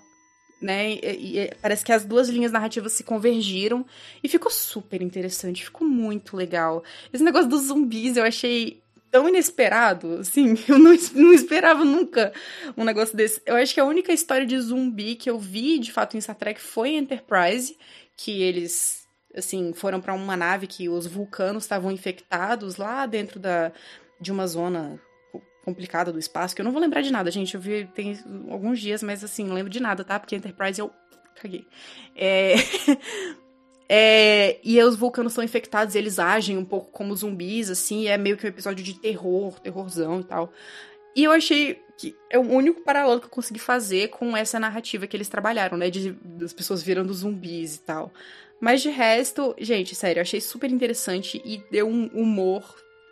Né? 0.60 0.94
E, 0.94 1.38
e, 1.38 1.54
parece 1.62 1.84
que 1.84 1.92
as 1.92 2.04
duas 2.04 2.28
linhas 2.28 2.50
narrativas 2.50 2.92
se 2.92 3.04
convergiram 3.04 3.86
e 4.24 4.28
ficou 4.28 4.50
super 4.50 5.00
interessante, 5.02 5.64
ficou 5.64 5.86
muito 5.86 6.36
legal. 6.36 6.82
Esse 7.12 7.22
negócio 7.22 7.48
dos 7.48 7.66
zumbis 7.66 8.16
eu 8.16 8.24
achei 8.24 8.82
tão 9.10 9.28
inesperado, 9.28 10.18
assim, 10.20 10.54
eu 10.68 10.78
não, 10.78 10.94
não 11.14 11.32
esperava 11.32 11.84
nunca 11.84 12.32
um 12.76 12.84
negócio 12.84 13.16
desse. 13.16 13.40
Eu 13.46 13.56
acho 13.56 13.74
que 13.74 13.80
a 13.80 13.84
única 13.84 14.12
história 14.12 14.46
de 14.46 14.58
zumbi 14.60 15.14
que 15.14 15.30
eu 15.30 15.38
vi, 15.38 15.78
de 15.78 15.92
fato, 15.92 16.16
em 16.16 16.20
Star 16.20 16.36
Trek 16.36 16.60
foi 16.60 16.90
Enterprise, 16.90 17.76
que 18.16 18.42
eles, 18.42 19.06
assim, 19.34 19.72
foram 19.72 20.00
para 20.00 20.14
uma 20.14 20.36
nave 20.36 20.66
que 20.66 20.88
os 20.88 21.06
vulcanos 21.06 21.64
estavam 21.64 21.90
infectados 21.90 22.76
lá 22.76 23.06
dentro 23.06 23.38
da, 23.38 23.72
de 24.20 24.32
uma 24.32 24.46
zona 24.46 25.00
complicada 25.64 26.10
do 26.10 26.18
espaço, 26.18 26.54
que 26.54 26.62
eu 26.62 26.64
não 26.64 26.72
vou 26.72 26.80
lembrar 26.80 27.02
de 27.02 27.12
nada, 27.12 27.30
gente, 27.30 27.54
eu 27.54 27.60
vi 27.60 27.86
tem 27.94 28.18
alguns 28.50 28.80
dias, 28.80 29.02
mas 29.02 29.22
assim, 29.22 29.44
não 29.44 29.54
lembro 29.54 29.70
de 29.70 29.80
nada, 29.80 30.02
tá? 30.02 30.18
Porque 30.18 30.34
Enterprise 30.34 30.80
eu 30.80 30.90
caguei. 31.34 31.66
É... 32.16 32.54
É, 33.88 34.58
e 34.62 34.82
os 34.82 34.96
vulcanos 34.96 35.32
são 35.32 35.42
infectados, 35.42 35.94
eles 35.94 36.18
agem 36.18 36.58
um 36.58 36.64
pouco 36.64 36.90
como 36.90 37.16
zumbis, 37.16 37.70
assim, 37.70 38.06
é 38.06 38.18
meio 38.18 38.36
que 38.36 38.44
um 38.44 38.48
episódio 38.48 38.84
de 38.84 38.94
terror, 38.94 39.58
terrorzão 39.60 40.20
e 40.20 40.24
tal. 40.24 40.52
E 41.16 41.24
eu 41.24 41.32
achei 41.32 41.82
que 41.96 42.14
é 42.30 42.38
o 42.38 42.42
único 42.42 42.82
paralelo 42.82 43.18
que 43.18 43.26
eu 43.26 43.30
consegui 43.30 43.58
fazer 43.58 44.08
com 44.08 44.36
essa 44.36 44.60
narrativa 44.60 45.06
que 45.06 45.16
eles 45.16 45.28
trabalharam, 45.28 45.76
né? 45.76 45.90
De, 45.90 46.12
das 46.12 46.52
pessoas 46.52 46.82
virando 46.82 47.12
zumbis 47.12 47.76
e 47.76 47.80
tal. 47.80 48.12
Mas 48.60 48.82
de 48.82 48.88
resto, 48.88 49.54
gente, 49.58 49.94
sério, 49.94 50.20
eu 50.20 50.22
achei 50.22 50.40
super 50.40 50.70
interessante 50.70 51.40
e 51.44 51.62
deu 51.70 51.88
um 51.88 52.06
humor 52.08 52.62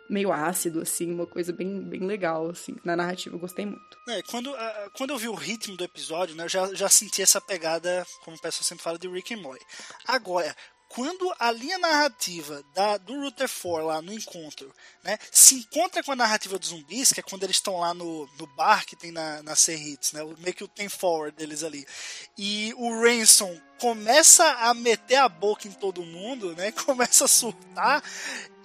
meio 0.09 0.31
ácido, 0.31 0.81
assim, 0.81 1.11
uma 1.11 1.25
coisa 1.25 1.51
bem, 1.51 1.81
bem 1.81 2.01
legal, 2.01 2.49
assim, 2.49 2.75
na 2.83 2.95
narrativa, 2.95 3.35
eu 3.35 3.39
gostei 3.39 3.65
muito. 3.65 3.97
É, 4.09 4.21
quando, 4.23 4.53
quando 4.95 5.11
eu 5.11 5.17
vi 5.17 5.27
o 5.27 5.35
ritmo 5.35 5.75
do 5.75 5.83
episódio, 5.83 6.35
né, 6.35 6.45
eu 6.45 6.49
já, 6.49 6.73
já 6.73 6.89
senti 6.89 7.21
essa 7.21 7.41
pegada, 7.41 8.05
como 8.23 8.37
o 8.37 8.41
pessoal 8.41 8.63
sempre 8.63 8.83
fala, 8.83 8.97
de 8.97 9.07
Rick 9.07 9.33
and 9.33 9.41
Morty. 9.41 9.65
Agora, 10.05 10.55
quando 10.89 11.33
a 11.37 11.51
linha 11.51 11.77
narrativa 11.77 12.63
da, 12.73 12.97
do 12.97 13.19
Rutherford 13.21 13.85
lá 13.85 14.01
no 14.01 14.13
encontro, 14.13 14.73
né, 15.03 15.17
se 15.31 15.55
encontra 15.55 16.03
com 16.03 16.11
a 16.11 16.15
narrativa 16.15 16.57
dos 16.57 16.69
zumbis, 16.69 17.11
que 17.11 17.19
é 17.19 17.23
quando 17.23 17.43
eles 17.43 17.57
estão 17.57 17.79
lá 17.79 17.93
no, 17.93 18.27
no 18.39 18.47
bar 18.55 18.85
que 18.85 18.95
tem 18.95 19.11
na, 19.11 19.43
na 19.43 19.55
C-Hits, 19.55 20.13
né, 20.13 20.21
meio 20.39 20.53
que 20.53 20.63
o 20.63 20.67
tem 20.67 20.87
forward 20.87 21.35
deles 21.35 21.63
ali, 21.63 21.85
e 22.37 22.73
o 22.77 23.01
Ransom 23.01 23.59
começa 23.79 24.43
a 24.43 24.73
meter 24.73 25.15
a 25.15 25.29
boca 25.29 25.67
em 25.67 25.71
todo 25.71 26.01
mundo, 26.03 26.55
né, 26.55 26.71
começa 26.85 27.25
a 27.25 27.27
surtar, 27.27 28.03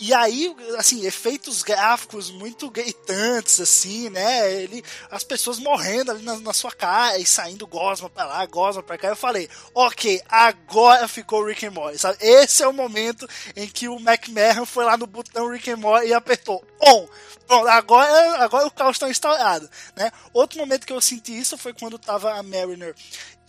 e 0.04 0.12
aí, 0.12 0.52
assim, 0.78 1.06
efeitos 1.06 1.62
gráficos 1.62 2.28
muito 2.28 2.68
gritantes, 2.68 3.60
assim, 3.60 4.10
né? 4.10 4.52
Ele, 4.52 4.82
as 5.08 5.22
pessoas 5.22 5.60
morrendo 5.60 6.10
ali 6.10 6.24
na, 6.24 6.40
na 6.40 6.52
sua 6.52 6.72
cara 6.72 7.18
e 7.18 7.24
saindo 7.24 7.68
gosma 7.68 8.10
pra 8.10 8.24
lá, 8.24 8.44
gosma 8.46 8.82
pra 8.82 8.98
cá. 8.98 9.06
Eu 9.06 9.16
falei, 9.16 9.48
ok, 9.72 10.20
agora 10.28 11.06
ficou 11.06 11.46
Rick 11.46 11.64
and 11.66 11.70
Morty, 11.70 11.98
sabe? 11.98 12.18
Esse 12.20 12.64
é 12.64 12.68
o 12.68 12.72
momento 12.72 13.28
em 13.54 13.68
que 13.68 13.88
o 13.88 14.00
McMahon 14.00 14.66
foi 14.66 14.84
lá 14.84 14.96
no 14.96 15.06
botão 15.06 15.48
Rick 15.48 15.70
and 15.70 15.76
Morty 15.76 16.08
e 16.08 16.14
apertou 16.14 16.64
on. 16.80 17.06
Pronto, 17.46 17.68
agora, 17.68 18.42
agora 18.42 18.66
o 18.66 18.72
caos 18.72 18.96
está 18.96 19.08
instalado, 19.08 19.70
né? 19.94 20.10
Outro 20.32 20.58
momento 20.58 20.84
que 20.84 20.92
eu 20.92 21.00
senti 21.00 21.38
isso 21.38 21.56
foi 21.56 21.72
quando 21.72 21.96
tava 21.96 22.32
a 22.34 22.42
Mariner 22.42 22.92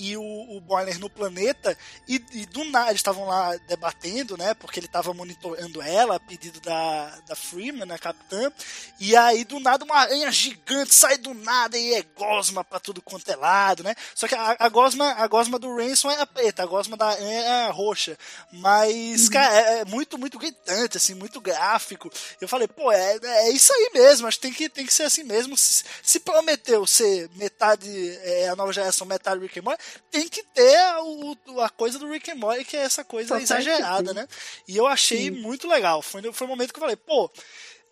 e 0.03 0.17
o, 0.17 0.57
o 0.57 0.59
Boiler 0.59 0.99
no 0.99 1.09
planeta 1.09 1.77
e, 2.07 2.23
e 2.33 2.45
do 2.45 2.65
nada 2.65 2.89
eles 2.89 2.99
estavam 2.99 3.25
lá 3.25 3.55
debatendo, 3.67 4.35
né? 4.35 4.53
Porque 4.53 4.79
ele 4.79 4.87
estava 4.87 5.13
monitorando 5.13 5.81
ela 5.81 6.17
a 6.17 6.19
pedido 6.19 6.59
da, 6.59 7.09
da 7.27 7.35
Freeman, 7.35 7.85
né, 7.85 7.97
capitã. 7.97 8.51
E 8.99 9.15
aí 9.15 9.45
do 9.45 9.59
nada 9.59 9.85
uma 9.85 9.95
aranha 9.95 10.31
gigante 10.31 10.93
sai 10.93 11.17
do 11.17 11.33
nada 11.33 11.77
e 11.77 11.93
é 11.93 12.03
gosma 12.17 12.63
para 12.63 12.79
tudo 12.79 13.01
quanto 13.01 13.29
é 13.31 13.35
lado, 13.35 13.83
né? 13.83 13.95
Só 14.13 14.27
que 14.27 14.35
a, 14.35 14.57
a 14.59 14.69
gosma 14.69 15.13
a 15.13 15.27
gosma 15.27 15.57
do 15.57 15.73
Ransom 15.75 16.11
é 16.11 16.19
a 16.19 16.27
preta, 16.27 16.63
a 16.63 16.65
gosma 16.65 16.97
da 16.97 17.07
aranha 17.07 17.39
é 17.41 17.65
a 17.67 17.71
roxa. 17.71 18.17
Mas, 18.51 19.25
uhum. 19.25 19.29
cara, 19.31 19.55
é, 19.55 19.79
é, 19.79 19.85
muito, 19.85 20.17
muito 20.17 20.37
gritante, 20.37 20.97
assim, 20.97 21.13
muito 21.13 21.39
gráfico. 21.39 22.11
Eu 22.41 22.47
falei, 22.47 22.67
pô, 22.67 22.91
é, 22.91 23.17
é 23.21 23.51
isso 23.51 23.71
aí 23.71 23.91
mesmo, 23.93 24.27
acho 24.27 24.37
que 24.37 24.47
tem 24.47 24.53
que, 24.53 24.69
tem 24.69 24.85
que 24.85 24.93
ser 24.93 25.03
assim 25.03 25.23
mesmo. 25.23 25.55
Se, 25.57 25.83
se 26.01 26.19
prometeu 26.19 26.85
ser 26.85 27.29
metade, 27.35 27.89
é, 28.23 28.49
a 28.49 28.55
nova 28.55 28.73
geração, 28.73 29.07
metade 29.07 29.41
Rick 29.41 29.59
and 29.59 29.63
Morty, 29.63 29.83
tem 30.11 30.27
que 30.27 30.43
ter 30.43 30.79
o, 31.01 31.59
a 31.61 31.69
coisa 31.69 31.99
do 31.99 32.09
Rick 32.09 32.31
and 32.31 32.35
Morty, 32.35 32.63
que 32.63 32.77
é 32.77 32.81
essa 32.81 33.03
coisa 33.03 33.39
exagerada, 33.41 34.13
né? 34.13 34.27
E 34.67 34.77
eu 34.77 34.87
achei 34.87 35.23
sim. 35.23 35.31
muito 35.31 35.67
legal. 35.67 36.01
Foi, 36.01 36.21
foi 36.33 36.47
um 36.47 36.49
momento 36.49 36.73
que 36.73 36.79
eu 36.79 36.81
falei, 36.81 36.95
pô, 36.95 37.31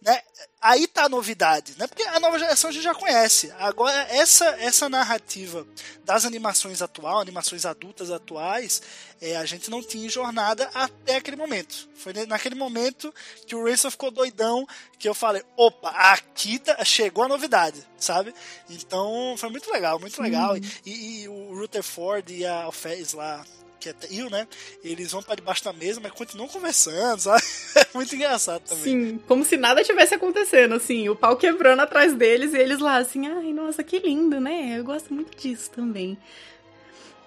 né? 0.02 0.20
Aí 0.60 0.88
tá 0.88 1.06
a 1.06 1.10
novidade, 1.10 1.76
né? 1.78 1.88
Porque 1.88 2.04
a 2.04 2.20
nova 2.20 2.38
geração 2.38 2.70
a 2.70 2.74
gente 2.74 2.84
já 2.84 2.94
conhece. 2.94 3.52
Agora, 3.60 3.96
essa, 4.10 4.46
essa 4.60 4.90
narrativa 4.90 5.66
das 6.04 6.26
animações 6.26 6.82
atuais, 6.82 7.22
animações 7.22 7.66
adultas 7.66 8.10
atuais, 8.12 8.82
é, 9.22 9.36
a 9.38 9.46
gente 9.46 9.70
não 9.70 9.82
tinha 9.82 10.10
jornada 10.10 10.70
até 10.74 11.18
aquele 11.18 11.38
momento. 11.38 11.90
Foi 11.96 12.14
naquele 12.28 12.56
momento 12.56 13.14
que 13.46 13.56
o 13.56 13.64
Ransom 13.64 13.92
ficou 13.92 14.12
doidão, 14.12 14.68
que 14.98 15.08
eu 15.08 15.14
falei, 15.14 15.44
opa, 15.56 15.90
aqui 15.90 16.58
tá, 16.60 16.84
chegou 16.84 17.24
a 17.24 17.28
novidade, 17.28 17.84
sabe? 17.98 18.34
Então, 18.70 19.36
foi 19.38 19.50
muito 19.50 19.72
legal, 19.72 20.00
muito 20.00 20.22
legal. 20.22 20.54
Uhum. 20.54 20.62
E, 20.86 21.24
e, 21.24 21.28
o 21.28 21.56
Rutherford 21.56 22.34
e 22.34 22.46
a 22.46 22.64
Alfez 22.64 23.14
lá, 23.14 23.44
que 23.82 23.90
é 23.90 23.94
Trio, 23.94 24.30
né? 24.30 24.48
Eles 24.84 25.12
vão 25.12 25.24
para 25.24 25.36
debaixo 25.36 25.64
da 25.64 25.74
mesa, 25.74 26.00
mas 26.02 26.12
continuam 26.12 26.48
conversando, 26.48 27.20
sabe? 27.20 27.42
É 27.76 27.88
muito 27.94 28.16
engraçado 28.16 28.62
também. 28.62 28.84
Sim, 28.84 29.20
como 29.28 29.44
se 29.44 29.58
nada 29.58 29.84
tivesse 29.84 30.14
acontecendo, 30.14 30.76
assim, 30.76 31.10
o 31.10 31.16
pau 31.16 31.36
quebrando 31.36 31.82
atrás 31.82 32.14
deles 32.14 32.54
e 32.54 32.58
eles 32.58 32.80
lá, 32.80 32.98
assim, 32.98 33.28
ai, 33.28 33.52
nossa, 33.52 33.84
que 33.84 34.00
lindo, 34.00 34.40
né? 34.40 34.78
Eu 34.78 34.84
gosto 34.84 35.14
muito 35.14 35.36
disso 35.36 35.72
também. 35.72 36.18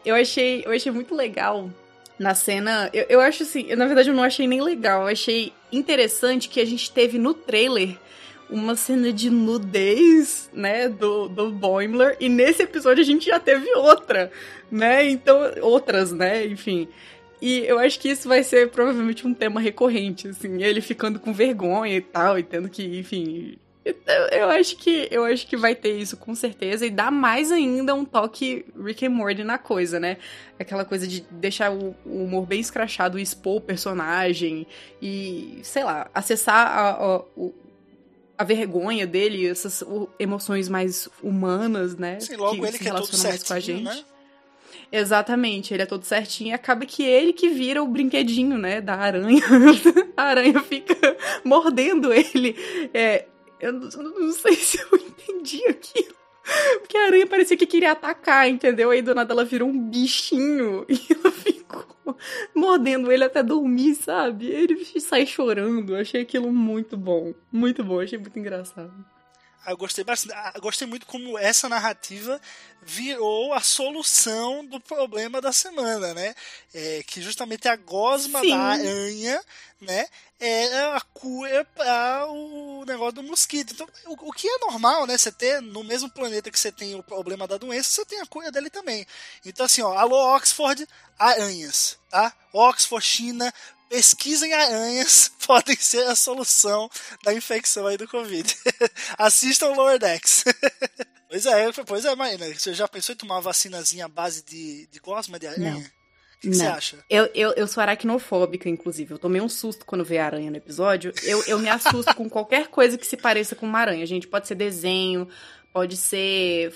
Eu 0.04 0.14
achei, 0.14 0.62
eu 0.64 0.70
achei 0.70 0.92
muito 0.92 1.14
legal 1.14 1.68
na 2.18 2.34
cena. 2.34 2.88
Eu, 2.92 3.06
eu 3.08 3.20
acho 3.20 3.42
assim, 3.42 3.66
eu, 3.68 3.76
na 3.76 3.86
verdade 3.86 4.10
eu 4.10 4.14
não 4.14 4.22
achei 4.22 4.46
nem 4.46 4.62
legal, 4.62 5.02
eu 5.02 5.08
achei 5.08 5.52
interessante 5.72 6.48
que 6.48 6.60
a 6.60 6.64
gente 6.64 6.90
teve 6.90 7.18
no 7.18 7.34
trailer 7.34 7.98
uma 8.50 8.76
cena 8.76 9.12
de 9.12 9.30
nudez, 9.30 10.50
né, 10.52 10.88
do, 10.88 11.28
do 11.28 11.50
Boimler, 11.50 12.16
e 12.20 12.28
nesse 12.28 12.62
episódio 12.62 13.02
a 13.02 13.06
gente 13.06 13.26
já 13.26 13.40
teve 13.40 13.72
outra, 13.74 14.30
né, 14.70 15.08
então, 15.08 15.38
outras, 15.62 16.12
né, 16.12 16.46
enfim. 16.46 16.88
E 17.40 17.64
eu 17.66 17.78
acho 17.78 17.98
que 18.00 18.08
isso 18.08 18.28
vai 18.28 18.42
ser 18.42 18.70
provavelmente 18.70 19.26
um 19.26 19.34
tema 19.34 19.60
recorrente, 19.60 20.28
assim, 20.28 20.62
ele 20.62 20.80
ficando 20.80 21.18
com 21.18 21.32
vergonha 21.32 21.96
e 21.96 22.00
tal, 22.00 22.38
e 22.38 22.42
tendo 22.42 22.68
que, 22.68 22.98
enfim, 22.98 23.58
eu 24.32 24.48
acho 24.48 24.76
que 24.78 25.08
eu 25.10 25.24
acho 25.24 25.46
que 25.46 25.58
vai 25.58 25.74
ter 25.74 25.92
isso 25.92 26.16
com 26.16 26.34
certeza 26.34 26.86
e 26.86 26.90
dá 26.90 27.10
mais 27.10 27.52
ainda 27.52 27.94
um 27.94 28.04
toque 28.04 28.64
Rick 28.82 29.04
and 29.04 29.10
Morty 29.10 29.44
na 29.44 29.58
coisa, 29.58 30.00
né? 30.00 30.16
Aquela 30.58 30.86
coisa 30.86 31.06
de 31.06 31.20
deixar 31.30 31.70
o, 31.70 31.94
o 32.06 32.24
humor 32.24 32.46
bem 32.46 32.60
escrachado, 32.60 33.18
expor 33.18 33.56
o 33.56 33.60
personagem 33.60 34.66
e, 35.02 35.58
sei 35.62 35.84
lá, 35.84 36.10
acessar 36.14 36.66
a, 36.66 36.90
a, 36.92 37.16
o, 37.36 37.54
a 38.36 38.44
vergonha 38.44 39.06
dele, 39.06 39.46
essas 39.46 39.82
emoções 40.18 40.68
mais 40.68 41.08
humanas, 41.22 41.96
né? 41.96 42.18
Sim, 42.20 42.36
logo 42.36 42.60
que 42.60 42.66
ele 42.66 42.78
que 42.78 42.88
é 42.88 42.92
todo 42.92 43.16
certinho, 43.16 43.46
com 43.46 43.54
a 43.54 43.60
gente. 43.60 43.84
Né? 43.84 44.04
Exatamente, 44.90 45.74
ele 45.74 45.82
é 45.82 45.86
todo 45.86 46.04
certinho 46.04 46.50
e 46.50 46.52
acaba 46.52 46.86
que 46.86 47.02
ele 47.02 47.32
que 47.32 47.48
vira 47.48 47.82
o 47.82 47.86
brinquedinho, 47.86 48.58
né, 48.58 48.80
da 48.80 48.94
aranha. 48.94 49.42
a 50.16 50.22
aranha 50.22 50.60
fica 50.60 50.94
mordendo 51.44 52.12
ele. 52.12 52.56
É, 52.92 53.26
eu 53.60 53.72
não 53.72 54.32
sei 54.32 54.54
se 54.56 54.78
eu 54.78 54.98
entendi 54.98 55.66
aquilo. 55.66 56.23
Porque 56.80 56.96
a 56.96 57.06
aranha 57.06 57.26
parecia 57.26 57.56
que 57.56 57.66
queria 57.66 57.92
atacar, 57.92 58.48
entendeu? 58.48 58.90
Aí 58.90 59.00
do 59.00 59.14
nada 59.14 59.32
ela 59.32 59.44
virou 59.44 59.68
um 59.68 59.88
bichinho 59.88 60.84
e 60.88 61.00
ela 61.10 61.32
ficou 61.32 62.16
mordendo 62.54 63.10
ele 63.10 63.24
até 63.24 63.42
dormir, 63.42 63.94
sabe? 63.94 64.46
Ele 64.46 64.84
sai 65.00 65.26
chorando. 65.26 65.96
achei 65.96 66.22
aquilo 66.22 66.52
muito 66.52 66.96
bom. 66.96 67.32
Muito 67.50 67.82
bom, 67.82 68.00
achei 68.00 68.18
muito 68.18 68.38
engraçado. 68.38 68.92
Ah, 69.66 69.70
eu 69.70 69.76
gostei 69.76 70.04
bastante. 70.04 70.34
Ah, 70.36 70.52
eu 70.54 70.60
gostei 70.60 70.86
muito 70.86 71.06
como 71.06 71.38
essa 71.38 71.68
narrativa 71.68 72.40
virou 72.82 73.54
a 73.54 73.60
solução 73.60 74.64
do 74.64 74.78
problema 74.78 75.40
da 75.40 75.52
semana, 75.52 76.12
né? 76.12 76.34
É, 76.74 77.02
que 77.06 77.22
justamente 77.22 77.66
a 77.66 77.74
gosma 77.74 78.40
Sim. 78.40 78.50
da 78.50 78.58
aranha, 78.58 79.42
né? 79.80 80.06
É 80.38 80.80
a 80.94 81.00
cura 81.00 81.64
para 81.74 82.26
o 82.28 82.84
negócio 82.84 83.14
do 83.14 83.22
mosquito. 83.22 83.72
Então, 83.72 83.88
o, 84.04 84.28
o, 84.28 84.32
que 84.32 84.46
é 84.46 84.58
normal, 84.58 85.06
né? 85.06 85.16
Você 85.16 85.32
ter 85.32 85.62
no 85.62 85.82
mesmo 85.82 86.10
planeta 86.10 86.50
que 86.50 86.60
você 86.60 86.70
tem 86.70 86.94
o 86.94 87.02
problema 87.02 87.48
da 87.48 87.56
doença, 87.56 87.90
você 87.90 88.04
tem 88.04 88.20
a 88.20 88.26
cura 88.26 88.52
dele 88.52 88.68
também. 88.68 89.06
Então, 89.46 89.64
assim, 89.64 89.80
ó, 89.80 89.94
alô 89.96 90.36
Oxford, 90.36 90.86
aranhas, 91.18 91.98
tá? 92.10 92.34
Oxford, 92.52 93.04
China, 93.04 93.52
pesquisem 93.88 94.52
aranhas 94.52 95.30
podem 95.46 95.76
ser 95.76 96.06
a 96.06 96.14
solução 96.14 96.90
da 97.22 97.32
infecção 97.32 97.86
aí 97.86 97.96
do 97.96 98.08
Covid. 98.08 98.54
Assistam 99.18 99.70
Lower 99.70 99.98
Decks. 99.98 100.44
pois 101.28 101.46
é, 101.46 101.72
pois 101.86 102.04
é, 102.04 102.14
Marina. 102.14 102.46
Você 102.54 102.74
já 102.74 102.88
pensou 102.88 103.14
em 103.14 103.18
tomar 103.18 103.36
uma 103.36 103.40
vacinazinha 103.42 104.06
à 104.06 104.08
base 104.08 104.44
de, 104.44 104.86
de 104.86 104.98
gosma 105.00 105.38
de 105.38 105.46
aranha? 105.46 105.72
Não. 105.72 105.80
O 105.80 106.38
que, 106.40 106.54
você 106.54 106.66
acha? 106.66 106.98
Eu, 107.08 107.30
eu, 107.34 107.52
eu 107.52 107.66
sou 107.66 107.80
aracnofóbica, 107.80 108.68
inclusive. 108.68 109.14
Eu 109.14 109.18
tomei 109.18 109.40
um 109.40 109.48
susto 109.48 109.86
quando 109.86 110.04
vi 110.04 110.18
a 110.18 110.26
aranha 110.26 110.50
no 110.50 110.56
episódio. 110.58 111.12
Eu, 111.22 111.42
eu 111.44 111.58
me 111.58 111.70
assusto 111.70 112.14
com 112.14 112.28
qualquer 112.28 112.68
coisa 112.68 112.98
que 112.98 113.06
se 113.06 113.16
pareça 113.16 113.56
com 113.56 113.64
uma 113.64 113.78
aranha. 113.78 114.04
Gente, 114.04 114.26
pode 114.26 114.46
ser 114.46 114.54
desenho, 114.54 115.26
pode 115.74 115.96
ser 115.96 116.72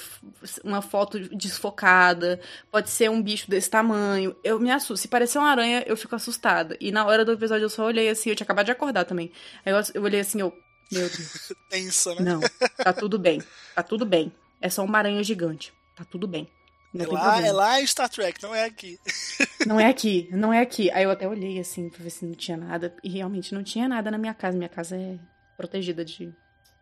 uma 0.64 0.82
foto 0.82 1.20
desfocada, 1.28 2.40
pode 2.68 2.90
ser 2.90 3.08
um 3.08 3.22
bicho 3.22 3.48
desse 3.48 3.70
tamanho. 3.70 4.34
Eu 4.42 4.58
me 4.58 4.72
assusto. 4.72 4.96
Se 4.96 5.06
parecer 5.06 5.38
uma 5.38 5.48
aranha, 5.48 5.84
eu 5.87 5.96
fico 5.96 6.16
assustada. 6.16 6.76
E 6.80 6.90
na 6.90 7.06
hora 7.06 7.24
do 7.24 7.30
episódio 7.30 7.64
eu 7.64 7.70
só 7.70 7.84
olhei 7.84 8.08
assim, 8.08 8.28
eu 8.28 8.34
tinha 8.34 8.44
acabado 8.44 8.66
de 8.66 8.72
acordar 8.72 9.04
também. 9.04 9.30
Aí 9.64 9.72
eu, 9.72 9.80
eu 9.94 10.02
olhei 10.02 10.18
assim, 10.18 10.40
eu. 10.40 10.52
Meu 10.90 11.08
Deus. 11.08 11.52
Tensa, 11.70 12.12
né? 12.16 12.22
Não, 12.22 12.40
tá 12.76 12.92
tudo 12.92 13.20
bem. 13.20 13.40
Tá 13.72 13.84
tudo 13.84 14.04
bem. 14.04 14.32
É 14.61 14.68
só 14.68 14.84
uma 14.84 14.98
aranha 14.98 15.22
gigante. 15.22 15.72
Tá 15.94 16.04
tudo 16.04 16.26
bem. 16.26 16.48
Não 16.92 17.04
é 17.04 17.08
lá, 17.08 17.46
é 17.46 17.52
lá 17.52 17.80
em 17.80 17.87
Star 17.87 18.08
Trek, 18.08 18.42
não 18.42 18.52
é 18.52 18.64
aqui. 18.64 18.98
Não 19.66 19.78
é 19.78 19.87
aqui, 19.87 20.28
não 20.32 20.52
é 20.52 20.61
aqui. 20.61 20.90
Aí 20.92 21.02
eu 21.02 21.11
até 21.11 21.28
olhei 21.28 21.58
assim 21.58 21.90
pra 21.90 22.02
ver 22.02 22.08
se 22.11 22.24
não 22.24 22.32
tinha 22.32 22.56
nada. 22.56 22.94
E 23.04 23.11
realmente 23.11 23.52
não 23.52 23.62
tinha 23.62 23.87
nada 23.87 24.11
na 24.11 24.16
minha 24.16 24.32
casa. 24.32 24.56
Minha 24.56 24.68
casa 24.68 24.96
é 24.96 25.18
protegida 25.56 26.02
de 26.02 26.32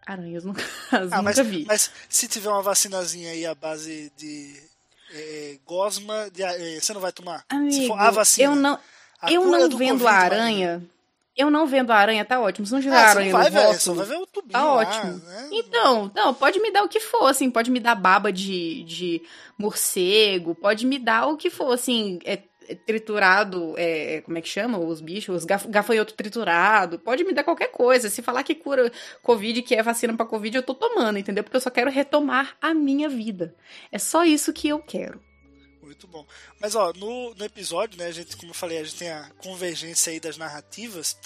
Aranhas, 0.06 0.44
no 0.44 0.54
caso, 0.88 1.12
ah, 1.12 1.16
nunca 1.18 1.22
mas, 1.22 1.38
vi. 1.40 1.64
Mas 1.66 1.90
se 2.08 2.28
tiver 2.28 2.48
uma 2.48 2.62
vacinazinha 2.62 3.32
aí 3.32 3.44
à 3.44 3.54
base 3.54 4.12
de 4.16 4.54
é, 5.12 5.58
gosma, 5.66 6.30
de, 6.32 6.42
é, 6.42 6.80
você 6.80 6.94
não 6.94 7.00
vai 7.00 7.12
tomar? 7.12 7.44
Amigo, 7.48 7.72
se 7.72 7.88
for 7.88 7.98
a 7.98 8.10
vacina. 8.10 8.48
Eu 8.48 8.54
não, 8.56 8.78
eu 9.28 9.44
não 9.44 9.76
vendo 9.76 10.06
a 10.06 10.12
aranha. 10.12 10.82
Eu 11.36 11.50
não 11.50 11.66
vendo 11.66 11.90
a 11.90 11.96
aranha, 11.96 12.24
tá 12.24 12.40
ótimo. 12.40 12.66
Se 12.66 12.72
não 12.72 12.80
tiver 12.80 12.96
ah, 12.96 13.10
aranha 13.10 13.30
vai 13.30 13.50
no 13.50 13.50
ver, 13.50 13.78
só 13.78 13.92
vai 13.92 14.06
ver 14.06 14.16
o 14.16 14.26
tubinho 14.26 14.52
tá 14.52 14.64
lá, 14.64 14.74
ótimo. 14.74 15.18
Né? 15.18 15.48
Então, 15.52 16.10
não, 16.14 16.32
pode 16.32 16.58
me 16.60 16.70
dar 16.70 16.82
o 16.82 16.88
que 16.88 16.98
for, 16.98 17.26
assim, 17.26 17.50
pode 17.50 17.70
me 17.70 17.78
dar 17.78 17.94
baba 17.94 18.32
de, 18.32 18.82
de 18.84 19.22
morcego, 19.58 20.54
pode 20.54 20.86
me 20.86 20.98
dar 20.98 21.26
o 21.26 21.36
que 21.36 21.50
for, 21.50 21.74
assim, 21.74 22.20
é, 22.24 22.40
triturado, 22.74 23.74
é, 23.76 24.20
como 24.22 24.36
é 24.36 24.40
que 24.40 24.48
chama? 24.48 24.78
Os 24.78 25.00
bichos, 25.00 25.44
gaf, 25.44 25.68
gafanhoto 25.68 26.14
triturado, 26.14 26.98
pode 26.98 27.24
me 27.24 27.32
dar 27.32 27.44
qualquer 27.44 27.68
coisa. 27.68 28.10
Se 28.10 28.22
falar 28.22 28.42
que 28.42 28.54
cura 28.54 28.90
Covid, 29.22 29.62
que 29.62 29.74
é 29.74 29.82
vacina 29.82 30.16
para 30.16 30.26
Covid, 30.26 30.56
eu 30.56 30.62
tô 30.62 30.74
tomando, 30.74 31.18
entendeu? 31.18 31.44
Porque 31.44 31.56
eu 31.56 31.60
só 31.60 31.70
quero 31.70 31.90
retomar 31.90 32.56
a 32.60 32.74
minha 32.74 33.08
vida. 33.08 33.54
É 33.92 33.98
só 33.98 34.24
isso 34.24 34.52
que 34.52 34.68
eu 34.68 34.78
quero. 34.78 35.20
Muito 35.82 36.08
bom. 36.08 36.26
Mas 36.60 36.74
ó, 36.74 36.92
no, 36.92 37.34
no 37.34 37.44
episódio, 37.44 37.98
né, 37.98 38.06
a 38.06 38.10
gente, 38.10 38.36
como 38.36 38.50
eu 38.50 38.54
falei, 38.54 38.78
a 38.78 38.84
gente 38.84 38.96
tem 38.96 39.10
a 39.10 39.30
convergência 39.38 40.12
aí 40.12 40.18
das 40.18 40.36
narrativas. 40.36 41.16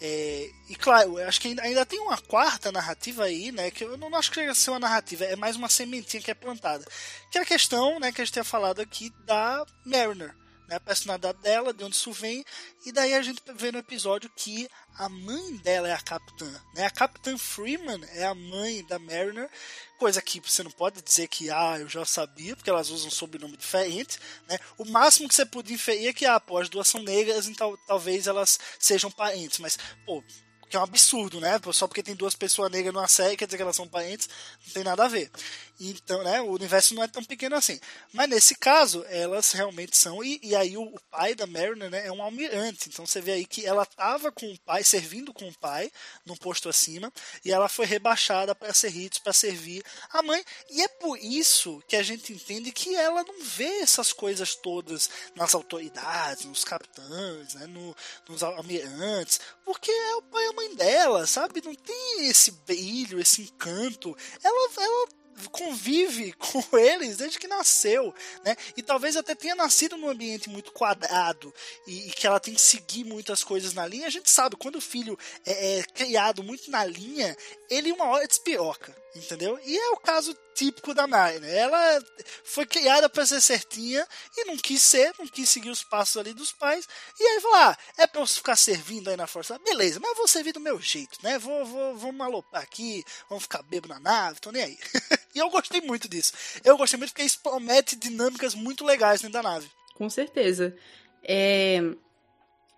É, 0.00 0.50
e 0.68 0.74
claro, 0.74 1.18
eu 1.18 1.28
acho 1.28 1.40
que 1.40 1.48
ainda, 1.48 1.62
ainda, 1.62 1.86
tem 1.86 1.98
uma 2.00 2.18
quarta 2.18 2.70
narrativa 2.70 3.24
aí, 3.24 3.50
né? 3.50 3.70
Que 3.70 3.84
eu 3.84 3.96
não 3.96 4.14
acho 4.14 4.30
que 4.30 4.54
ser 4.54 4.70
uma 4.70 4.78
narrativa, 4.78 5.24
é 5.24 5.36
mais 5.36 5.56
uma 5.56 5.68
sementinha 5.68 6.22
que 6.22 6.30
é 6.30 6.34
plantada. 6.34 6.84
Que 7.30 7.38
é 7.38 7.42
a 7.42 7.46
questão, 7.46 7.98
né, 8.00 8.12
que 8.12 8.20
a 8.20 8.24
gente 8.24 8.32
tinha 8.32 8.44
falado 8.44 8.80
aqui 8.80 9.10
da 9.24 9.64
Mariner 9.84 10.34
né, 10.68 10.76
a 10.76 10.80
personalidade 10.80 11.40
dela, 11.40 11.72
de 11.72 11.84
onde 11.84 11.94
isso 11.94 12.12
vem, 12.12 12.44
e 12.84 12.92
daí 12.92 13.14
a 13.14 13.22
gente 13.22 13.42
vê 13.54 13.70
no 13.70 13.78
episódio 13.78 14.30
que 14.34 14.68
a 14.98 15.08
mãe 15.08 15.56
dela 15.56 15.88
é 15.88 15.92
a 15.92 16.00
capitã, 16.00 16.50
né? 16.74 16.86
A 16.86 16.90
capitã 16.90 17.36
Freeman 17.36 18.00
é 18.14 18.24
a 18.24 18.34
mãe 18.34 18.84
da 18.86 18.98
Mariner, 18.98 19.50
coisa 19.98 20.22
que 20.22 20.40
você 20.40 20.62
não 20.62 20.70
pode 20.70 21.02
dizer 21.02 21.28
que 21.28 21.50
ah, 21.50 21.76
eu 21.78 21.88
já 21.88 22.04
sabia, 22.04 22.56
porque 22.56 22.70
elas 22.70 22.88
usam 22.90 23.08
um 23.08 23.10
sobrenome 23.10 23.56
diferente, 23.56 24.18
né? 24.48 24.58
O 24.78 24.84
máximo 24.86 25.28
que 25.28 25.34
você 25.34 25.44
podia 25.44 25.74
inferir 25.74 26.08
é 26.08 26.12
que 26.12 26.24
ah, 26.24 26.40
pô, 26.40 26.58
as 26.58 26.68
duas 26.68 26.88
são 26.88 27.02
negras, 27.02 27.46
então 27.46 27.78
talvez 27.86 28.26
elas 28.26 28.58
sejam 28.78 29.10
parentes, 29.10 29.58
mas 29.58 29.78
pô, 30.06 30.22
que 30.68 30.76
é 30.76 30.80
um 30.80 30.82
absurdo, 30.82 31.40
né? 31.40 31.60
Só 31.72 31.86
porque 31.86 32.02
tem 32.02 32.14
duas 32.14 32.34
pessoas 32.34 32.70
negras 32.70 32.92
numa 32.92 33.08
série, 33.08 33.36
quer 33.36 33.46
dizer 33.46 33.56
que 33.56 33.62
elas 33.62 33.76
são 33.76 33.88
parentes, 33.88 34.28
não 34.66 34.72
tem 34.72 34.84
nada 34.84 35.04
a 35.04 35.08
ver. 35.08 35.30
Então, 35.78 36.22
né, 36.22 36.40
o 36.40 36.52
universo 36.52 36.94
não 36.94 37.02
é 37.02 37.08
tão 37.08 37.22
pequeno 37.22 37.54
assim. 37.54 37.78
Mas 38.12 38.28
nesse 38.28 38.54
caso, 38.54 39.04
elas 39.08 39.52
realmente 39.52 39.96
são. 39.96 40.24
E, 40.24 40.40
e 40.42 40.56
aí 40.56 40.76
o, 40.76 40.82
o, 40.82 41.00
pai 41.10 41.34
da 41.34 41.46
Mariner 41.46 41.90
né, 41.90 42.06
é 42.06 42.12
um 42.12 42.22
almirante. 42.22 42.88
Então 42.88 43.06
você 43.06 43.20
vê 43.20 43.32
aí 43.32 43.46
que 43.46 43.66
ela 43.66 43.82
estava 43.82 44.32
com 44.32 44.50
o 44.50 44.60
pai, 44.60 44.82
servindo 44.82 45.34
com 45.34 45.48
o 45.48 45.58
pai, 45.58 45.90
num 46.24 46.36
posto 46.36 46.68
acima, 46.68 47.12
e 47.44 47.52
ela 47.52 47.68
foi 47.68 47.84
rebaixada 47.84 48.54
para 48.54 48.72
ser 48.72 48.88
Ritos, 48.88 49.18
para 49.18 49.32
servir 49.32 49.82
a 50.10 50.22
mãe. 50.22 50.42
E 50.70 50.82
é 50.82 50.88
por 50.88 51.18
isso 51.18 51.82
que 51.86 51.96
a 51.96 52.02
gente 52.02 52.32
entende 52.32 52.72
que 52.72 52.94
ela 52.94 53.22
não 53.22 53.42
vê 53.42 53.80
essas 53.80 54.12
coisas 54.12 54.54
todas 54.54 55.10
nas 55.34 55.54
autoridades, 55.54 56.46
nos 56.46 56.64
capitães, 56.64 57.54
né, 57.54 57.66
no, 57.66 57.94
nos 58.28 58.42
almirantes, 58.42 59.40
porque 59.64 59.90
é 59.90 60.16
o 60.16 60.22
pai 60.22 60.44
e 60.44 60.48
a 60.48 60.52
mãe 60.52 60.74
dela, 60.74 61.26
sabe? 61.26 61.60
Não 61.62 61.74
tem 61.74 62.28
esse 62.28 62.50
brilho, 62.50 63.20
esse 63.20 63.42
encanto. 63.42 64.16
Ela, 64.42 64.70
ela 64.78 65.08
convive 65.50 66.32
com 66.38 66.78
eles 66.78 67.18
desde 67.18 67.38
que 67.38 67.46
nasceu, 67.46 68.14
né? 68.44 68.56
E 68.76 68.82
talvez 68.82 69.16
até 69.16 69.34
tenha 69.34 69.54
nascido 69.54 69.96
num 69.96 70.08
ambiente 70.08 70.48
muito 70.48 70.72
quadrado 70.72 71.52
e, 71.86 72.08
e, 72.08 72.10
que 72.10 72.26
ela 72.26 72.40
tem 72.40 72.54
que 72.54 72.60
seguir 72.60 73.04
muitas 73.04 73.42
coisas 73.44 73.72
na 73.72 73.86
linha. 73.86 74.06
A 74.06 74.10
gente 74.10 74.30
sabe, 74.30 74.56
quando 74.56 74.76
o 74.76 74.80
filho 74.80 75.18
é, 75.44 75.78
é 75.78 75.82
criado 75.82 76.42
muito 76.42 76.70
na 76.70 76.84
linha, 76.84 77.36
ele 77.70 77.92
uma 77.92 78.06
hora 78.06 78.26
despiroca 78.26 78.94
entendeu? 79.18 79.58
E 79.64 79.76
é 79.76 79.90
o 79.90 79.96
caso 79.96 80.36
típico 80.54 80.94
da 80.94 81.06
Nai, 81.06 81.38
né? 81.38 81.56
Ela 81.56 82.04
foi 82.44 82.66
criada 82.66 83.08
para 83.08 83.26
ser 83.26 83.40
certinha 83.40 84.06
e 84.36 84.44
não 84.44 84.56
quis 84.56 84.82
ser, 84.82 85.12
não 85.18 85.26
quis 85.26 85.48
seguir 85.48 85.70
os 85.70 85.84
passos 85.84 86.16
ali 86.16 86.32
dos 86.32 86.52
pais. 86.52 86.88
E 87.18 87.22
aí 87.22 87.40
falou: 87.40 87.56
ah, 87.56 87.78
é 87.98 88.06
pra 88.06 88.20
eu 88.20 88.26
ficar 88.26 88.56
servindo 88.56 89.08
aí 89.08 89.16
na 89.16 89.26
força. 89.26 89.58
Beleza, 89.58 90.00
mas 90.00 90.16
vou 90.16 90.28
servir 90.28 90.52
do 90.52 90.60
meu 90.60 90.80
jeito, 90.80 91.18
né? 91.22 91.38
Vou, 91.38 91.64
vou, 91.64 91.96
vou 91.96 92.12
malopar 92.12 92.62
aqui, 92.62 93.04
vamos 93.28 93.44
ficar 93.44 93.62
bebo 93.62 93.88
na 93.88 94.00
nave, 94.00 94.40
tô 94.40 94.50
nem 94.50 94.62
aí. 94.62 94.78
e 95.36 95.38
eu 95.38 95.50
gostei 95.50 95.82
muito 95.82 96.08
disso. 96.08 96.32
Eu 96.64 96.78
gostei 96.78 96.98
muito 96.98 97.10
porque 97.10 97.22
isso 97.22 97.40
promete 97.42 97.94
dinâmicas 97.94 98.54
muito 98.54 98.84
legais 98.84 99.20
dentro 99.20 99.34
da 99.34 99.42
nave. 99.42 99.70
Com 99.94 100.08
certeza. 100.08 100.74
É... 101.22 101.78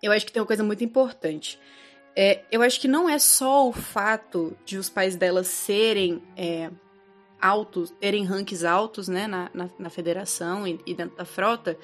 Eu 0.03 0.11
acho 0.11 0.25
que 0.25 0.31
tem 0.31 0.41
uma 0.41 0.47
coisa 0.47 0.63
muito 0.63 0.83
importante. 0.83 1.57
É, 2.15 2.43
eu 2.51 2.61
acho 2.61 2.79
que 2.81 2.87
não 2.87 3.09
é 3.09 3.17
só 3.17 3.67
o 3.67 3.71
fato 3.71 4.57
de 4.65 4.77
os 4.77 4.89
pais 4.89 5.15
dela 5.15 5.43
serem 5.43 6.21
é, 6.35 6.69
altos, 7.39 7.91
terem 7.99 8.25
rankings 8.25 8.65
altos 8.65 9.07
né, 9.07 9.25
na, 9.25 9.49
na, 9.53 9.69
na 9.79 9.89
federação 9.89 10.67
e, 10.67 10.81
e, 10.85 10.93
dentro 10.93 11.15
da 11.15 11.23
frota, 11.23 11.77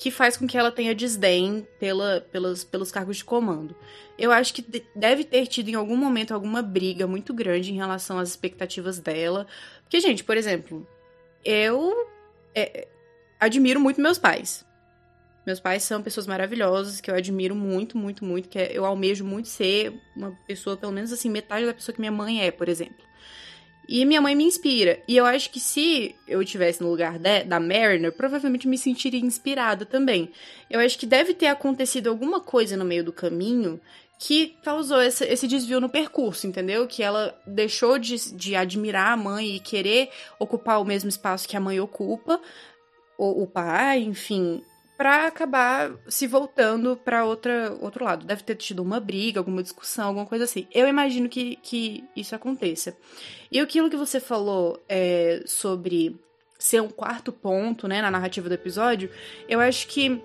que 0.00 0.10
faz 0.10 0.34
com 0.34 0.46
que 0.46 0.56
ela 0.56 0.72
tenha 0.72 0.94
desdém 0.94 1.68
pela, 1.78 2.22
pelos, 2.32 2.64
pelos 2.64 2.90
cargos 2.90 3.18
de 3.18 3.24
comando. 3.24 3.76
Eu 4.18 4.32
acho 4.32 4.54
que 4.54 4.64
deve 4.96 5.24
ter 5.24 5.46
tido 5.46 5.68
em 5.68 5.74
algum 5.74 5.94
momento 5.94 6.32
alguma 6.32 6.62
briga 6.62 7.06
muito 7.06 7.34
grande 7.34 7.70
em 7.70 7.76
relação 7.76 8.18
às 8.18 8.30
expectativas 8.30 8.98
dela. 8.98 9.46
Porque, 9.82 10.00
gente, 10.00 10.24
por 10.24 10.38
exemplo, 10.38 10.88
eu 11.44 11.94
é, 12.54 12.88
admiro 13.38 13.78
muito 13.78 14.00
meus 14.00 14.16
pais. 14.16 14.64
Meus 15.44 15.60
pais 15.60 15.82
são 15.82 16.02
pessoas 16.02 16.26
maravilhosas 16.26 16.98
que 16.98 17.10
eu 17.10 17.14
admiro 17.14 17.54
muito, 17.54 17.98
muito, 17.98 18.24
muito, 18.24 18.48
que 18.48 18.58
é, 18.58 18.70
eu 18.72 18.86
almejo 18.86 19.22
muito 19.22 19.48
ser 19.48 19.92
uma 20.16 20.30
pessoa, 20.46 20.78
pelo 20.78 20.92
menos 20.92 21.12
assim, 21.12 21.28
metade 21.28 21.66
da 21.66 21.74
pessoa 21.74 21.94
que 21.94 22.00
minha 22.00 22.10
mãe 22.10 22.42
é, 22.42 22.50
por 22.50 22.70
exemplo. 22.70 23.04
E 23.88 24.04
minha 24.04 24.20
mãe 24.20 24.34
me 24.34 24.44
inspira. 24.44 25.02
E 25.08 25.16
eu 25.16 25.26
acho 25.26 25.50
que 25.50 25.58
se 25.58 26.14
eu 26.26 26.40
estivesse 26.40 26.80
no 26.80 26.90
lugar 26.90 27.18
de, 27.18 27.44
da 27.44 27.58
Mariner, 27.58 28.12
provavelmente 28.12 28.68
me 28.68 28.78
sentiria 28.78 29.20
inspirada 29.20 29.84
também. 29.84 30.30
Eu 30.70 30.80
acho 30.80 30.98
que 30.98 31.06
deve 31.06 31.34
ter 31.34 31.46
acontecido 31.46 32.08
alguma 32.08 32.40
coisa 32.40 32.76
no 32.76 32.84
meio 32.84 33.02
do 33.02 33.12
caminho 33.12 33.80
que 34.20 34.54
causou 34.62 35.00
esse, 35.00 35.24
esse 35.24 35.48
desvio 35.48 35.80
no 35.80 35.88
percurso, 35.88 36.46
entendeu? 36.46 36.86
Que 36.86 37.02
ela 37.02 37.34
deixou 37.46 37.98
de, 37.98 38.36
de 38.36 38.54
admirar 38.54 39.14
a 39.14 39.16
mãe 39.16 39.56
e 39.56 39.60
querer 39.60 40.10
ocupar 40.38 40.78
o 40.78 40.84
mesmo 40.84 41.08
espaço 41.08 41.48
que 41.48 41.56
a 41.56 41.60
mãe 41.60 41.80
ocupa, 41.80 42.38
o, 43.16 43.42
o 43.42 43.46
pai, 43.46 44.00
enfim, 44.02 44.62
para 45.00 45.26
acabar 45.28 45.92
se 46.08 46.26
voltando 46.26 46.94
para 46.94 47.24
outra 47.24 47.74
outro 47.80 48.04
lado. 48.04 48.26
Deve 48.26 48.42
ter 48.42 48.54
tido 48.54 48.82
uma 48.82 49.00
briga, 49.00 49.40
alguma 49.40 49.62
discussão, 49.62 50.08
alguma 50.08 50.26
coisa 50.26 50.44
assim. 50.44 50.66
Eu 50.70 50.86
imagino 50.86 51.26
que, 51.26 51.56
que 51.62 52.04
isso 52.14 52.34
aconteça. 52.34 52.94
E 53.50 53.58
aquilo 53.58 53.88
que 53.88 53.96
você 53.96 54.20
falou 54.20 54.78
é, 54.86 55.42
sobre 55.46 56.20
ser 56.58 56.82
um 56.82 56.90
quarto 56.90 57.32
ponto, 57.32 57.88
né, 57.88 58.02
na 58.02 58.10
narrativa 58.10 58.46
do 58.46 58.54
episódio, 58.54 59.08
eu 59.48 59.58
acho 59.58 59.88
que 59.88 60.22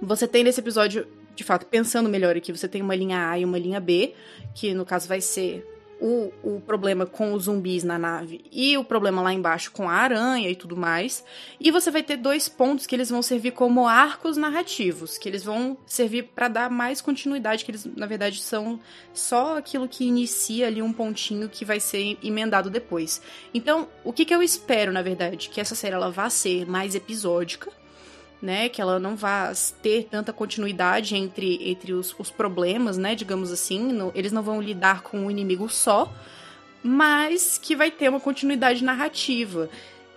você 0.00 0.28
tem 0.28 0.44
nesse 0.44 0.60
episódio, 0.60 1.08
de 1.34 1.42
fato, 1.42 1.66
pensando 1.66 2.08
melhor 2.08 2.36
aqui, 2.36 2.52
você 2.52 2.68
tem 2.68 2.82
uma 2.82 2.94
linha 2.94 3.30
A 3.30 3.36
e 3.36 3.44
uma 3.44 3.58
linha 3.58 3.80
B, 3.80 4.14
que 4.54 4.72
no 4.74 4.86
caso 4.86 5.08
vai 5.08 5.20
ser 5.20 5.66
o, 6.04 6.30
o 6.42 6.60
problema 6.60 7.06
com 7.06 7.32
os 7.32 7.44
zumbis 7.44 7.82
na 7.82 7.98
nave 7.98 8.44
e 8.52 8.76
o 8.76 8.84
problema 8.84 9.22
lá 9.22 9.32
embaixo 9.32 9.72
com 9.72 9.88
a 9.88 9.94
aranha 9.94 10.50
e 10.50 10.54
tudo 10.54 10.76
mais. 10.76 11.24
E 11.58 11.70
você 11.70 11.90
vai 11.90 12.02
ter 12.02 12.18
dois 12.18 12.46
pontos 12.46 12.86
que 12.86 12.94
eles 12.94 13.08
vão 13.08 13.22
servir 13.22 13.52
como 13.52 13.88
arcos 13.88 14.36
narrativos, 14.36 15.16
que 15.16 15.26
eles 15.26 15.42
vão 15.42 15.78
servir 15.86 16.24
para 16.34 16.48
dar 16.48 16.70
mais 16.70 17.00
continuidade, 17.00 17.64
que 17.64 17.70
eles 17.70 17.86
na 17.96 18.04
verdade 18.04 18.42
são 18.42 18.78
só 19.14 19.56
aquilo 19.56 19.88
que 19.88 20.04
inicia 20.04 20.66
ali 20.66 20.82
um 20.82 20.92
pontinho 20.92 21.48
que 21.48 21.64
vai 21.64 21.80
ser 21.80 22.18
emendado 22.22 22.68
depois. 22.68 23.22
Então, 23.54 23.88
o 24.04 24.12
que, 24.12 24.26
que 24.26 24.34
eu 24.34 24.42
espero, 24.42 24.92
na 24.92 25.00
verdade, 25.00 25.48
que 25.48 25.58
essa 25.58 25.74
série 25.74 25.94
ela 25.94 26.10
vá 26.10 26.28
ser 26.28 26.66
mais 26.66 26.94
episódica 26.94 27.72
né? 28.44 28.68
Que 28.68 28.80
ela 28.80 29.00
não 29.00 29.16
vá 29.16 29.50
ter 29.82 30.04
tanta 30.04 30.32
continuidade 30.32 31.16
entre, 31.16 31.58
entre 31.68 31.94
os, 31.94 32.14
os 32.18 32.30
problemas, 32.30 32.98
né? 32.98 33.14
Digamos 33.14 33.50
assim. 33.50 33.80
No, 33.80 34.12
eles 34.14 34.32
não 34.32 34.42
vão 34.42 34.60
lidar 34.60 35.02
com 35.02 35.18
um 35.18 35.30
inimigo 35.30 35.68
só, 35.70 36.12
mas 36.82 37.58
que 37.58 37.74
vai 37.74 37.90
ter 37.90 38.10
uma 38.10 38.20
continuidade 38.20 38.84
narrativa. 38.84 39.70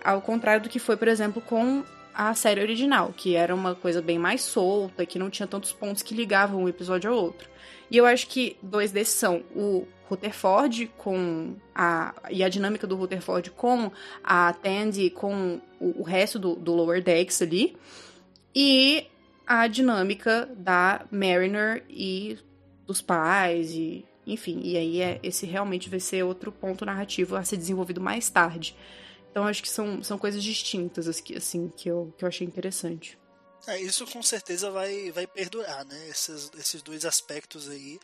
Ao 0.04 0.20
contrário 0.20 0.62
do 0.62 0.68
que 0.68 0.78
foi, 0.78 0.96
por 0.96 1.08
exemplo, 1.08 1.40
com 1.40 1.82
a 2.14 2.34
série 2.34 2.60
original, 2.60 3.14
que 3.16 3.34
era 3.34 3.54
uma 3.54 3.74
coisa 3.74 4.02
bem 4.02 4.18
mais 4.18 4.42
solta, 4.42 5.06
que 5.06 5.18
não 5.18 5.30
tinha 5.30 5.46
tantos 5.46 5.72
pontos 5.72 6.02
que 6.02 6.14
ligavam 6.14 6.62
um 6.62 6.68
episódio 6.68 7.10
ao 7.10 7.16
outro. 7.16 7.48
E 7.90 7.96
eu 7.96 8.04
acho 8.04 8.26
que 8.26 8.58
dois 8.62 8.92
desses 8.92 9.14
são 9.14 9.42
o 9.56 9.86
Rutherford 10.06 10.90
com 10.98 11.54
a 11.74 12.14
e 12.30 12.44
a 12.44 12.48
dinâmica 12.48 12.86
do 12.86 12.96
Rutherford 12.96 13.50
com 13.52 13.90
a 14.22 14.52
Tandy 14.52 15.10
com 15.10 15.60
o, 15.80 16.00
o 16.00 16.02
resto 16.02 16.38
do, 16.38 16.54
do 16.54 16.74
Lower 16.74 17.02
Decks 17.02 17.40
ali 17.42 17.76
e 18.60 19.06
a 19.46 19.68
dinâmica 19.68 20.50
da 20.56 21.06
Mariner 21.12 21.84
e 21.88 22.36
dos 22.84 23.00
pais 23.00 23.70
e 23.70 24.04
enfim, 24.26 24.60
e 24.64 24.76
aí 24.76 25.00
é, 25.00 25.20
esse 25.22 25.46
realmente 25.46 25.88
vai 25.88 26.00
ser 26.00 26.24
outro 26.24 26.50
ponto 26.50 26.84
narrativo 26.84 27.36
a 27.36 27.44
ser 27.44 27.56
desenvolvido 27.56 28.00
mais 28.00 28.28
tarde. 28.28 28.76
Então 29.30 29.46
acho 29.46 29.62
que 29.62 29.70
são, 29.70 30.02
são 30.02 30.18
coisas 30.18 30.42
distintas 30.42 31.06
assim 31.06 31.68
que 31.68 31.88
eu, 31.88 32.12
que 32.18 32.24
eu 32.24 32.28
achei 32.28 32.44
interessante. 32.44 33.16
É, 33.68 33.80
isso 33.80 34.04
com 34.06 34.22
certeza 34.24 34.72
vai, 34.72 35.12
vai 35.12 35.26
perdurar, 35.26 35.84
né? 35.86 36.08
Esses, 36.08 36.50
esses 36.58 36.82
dois 36.82 37.04
aspectos 37.04 37.68
aí. 37.68 38.00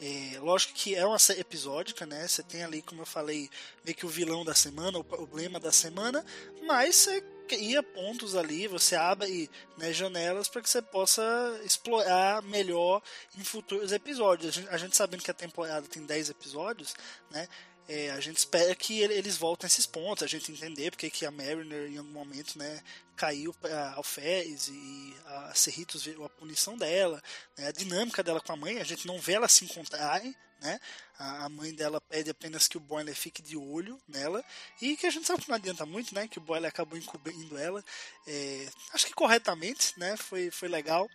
É, 0.00 0.38
lógico 0.40 0.72
que 0.72 0.94
é 0.94 1.04
uma 1.04 1.18
série 1.18 1.40
episódica, 1.40 2.06
né? 2.06 2.26
Você 2.26 2.42
tem 2.42 2.64
ali, 2.64 2.80
como 2.80 3.02
eu 3.02 3.06
falei, 3.06 3.50
meio 3.84 3.96
que 3.96 4.06
o 4.06 4.08
vilão 4.08 4.44
da 4.44 4.54
semana, 4.54 4.98
o 4.98 5.04
problema 5.04 5.60
da 5.60 5.70
semana, 5.70 6.24
mas 6.66 6.96
você 6.96 7.22
cria 7.50 7.82
pontos 7.82 8.36
ali, 8.36 8.68
você 8.68 8.94
abre 8.94 9.50
né, 9.76 9.92
janelas 9.92 10.48
para 10.48 10.62
que 10.62 10.70
você 10.70 10.80
possa 10.80 11.22
explorar 11.64 12.42
melhor 12.42 13.02
em 13.36 13.42
futuros 13.42 13.90
episódios. 13.90 14.56
A 14.56 14.60
gente, 14.60 14.68
a 14.70 14.76
gente, 14.76 14.96
sabendo 14.96 15.22
que 15.22 15.30
a 15.30 15.34
temporada 15.34 15.86
tem 15.88 16.04
10 16.04 16.30
episódios, 16.30 16.94
né? 17.30 17.48
é, 17.90 18.08
a 18.10 18.20
gente 18.20 18.36
espera 18.36 18.72
que 18.76 19.00
eles 19.00 19.36
voltem 19.36 19.66
a 19.66 19.68
esses 19.68 19.84
pontos, 19.84 20.22
a 20.22 20.28
gente 20.28 20.52
entender 20.52 20.92
porque 20.92 21.10
que 21.10 21.26
a 21.26 21.30
Mariner 21.32 21.90
em 21.90 21.98
algum 21.98 22.12
momento, 22.12 22.56
né, 22.56 22.80
caiu 23.20 23.52
para 23.52 23.92
Alferes 23.92 24.68
e 24.68 25.14
a 25.26 25.54
Cerritos 25.54 26.04
viu 26.04 26.24
a 26.24 26.28
punição 26.30 26.74
dela, 26.74 27.22
né, 27.58 27.68
a 27.68 27.72
dinâmica 27.72 28.22
dela 28.22 28.40
com 28.40 28.52
a 28.52 28.56
mãe, 28.56 28.80
a 28.80 28.84
gente 28.84 29.06
não 29.06 29.20
vê 29.20 29.34
ela 29.34 29.46
se 29.46 29.62
encontrarem, 29.62 30.34
né? 30.58 30.80
A 31.18 31.48
mãe 31.50 31.74
dela 31.74 32.00
pede 32.00 32.30
apenas 32.30 32.66
que 32.66 32.78
o 32.78 32.80
Boiler 32.80 33.14
fique 33.14 33.42
de 33.42 33.56
olho 33.56 34.00
nela 34.08 34.42
e 34.80 34.96
que 34.96 35.06
a 35.06 35.10
gente 35.10 35.26
sabe 35.26 35.42
que 35.42 35.48
não 35.48 35.56
adianta 35.56 35.84
muito, 35.84 36.14
né? 36.14 36.28
Que 36.28 36.38
o 36.38 36.42
Boiler 36.42 36.68
acabou 36.68 36.98
encobrindo 36.98 37.58
ela, 37.58 37.84
é, 38.26 38.68
acho 38.92 39.06
que 39.06 39.12
corretamente, 39.12 39.98
né? 39.98 40.16
Foi, 40.16 40.50
foi 40.50 40.68
legal. 40.68 41.08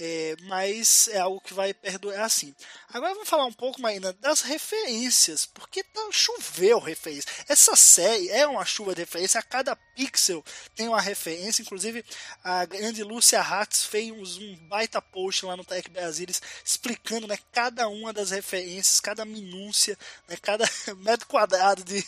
É, 0.00 0.36
mas 0.42 1.08
é 1.08 1.18
algo 1.18 1.40
que 1.40 1.52
vai 1.52 1.74
perdurar 1.74 2.24
assim. 2.24 2.54
Agora 2.90 3.14
vamos 3.14 3.28
falar 3.28 3.46
um 3.46 3.52
pouco, 3.52 3.80
Marina, 3.80 4.12
das 4.12 4.42
referências, 4.42 5.44
porque 5.44 5.82
tá, 5.82 6.08
choveu 6.12 6.78
referência. 6.78 7.28
Essa 7.48 7.74
série 7.74 8.28
é 8.30 8.46
uma 8.46 8.64
chuva 8.64 8.94
de 8.94 9.00
referência, 9.00 9.40
a 9.40 9.42
cada 9.42 9.74
pixel 9.74 10.44
tem 10.76 10.86
uma 10.86 11.00
referência, 11.00 11.37
inclusive 11.62 12.04
a 12.42 12.64
grande 12.64 13.02
Lúcia 13.02 13.40
Hatz 13.40 13.84
fez 13.84 14.36
um 14.38 14.56
baita 14.68 15.00
post 15.00 15.44
lá 15.44 15.56
no 15.56 15.64
Tech 15.64 15.88
Brasilis 15.90 16.40
explicando 16.64 17.26
né, 17.26 17.38
cada 17.52 17.88
uma 17.88 18.12
das 18.12 18.30
referências, 18.30 19.00
cada 19.00 19.24
minúcia, 19.24 19.96
né, 20.28 20.36
cada 20.40 20.64
metro 20.98 21.26
quadrado 21.26 21.84
de, 21.84 22.04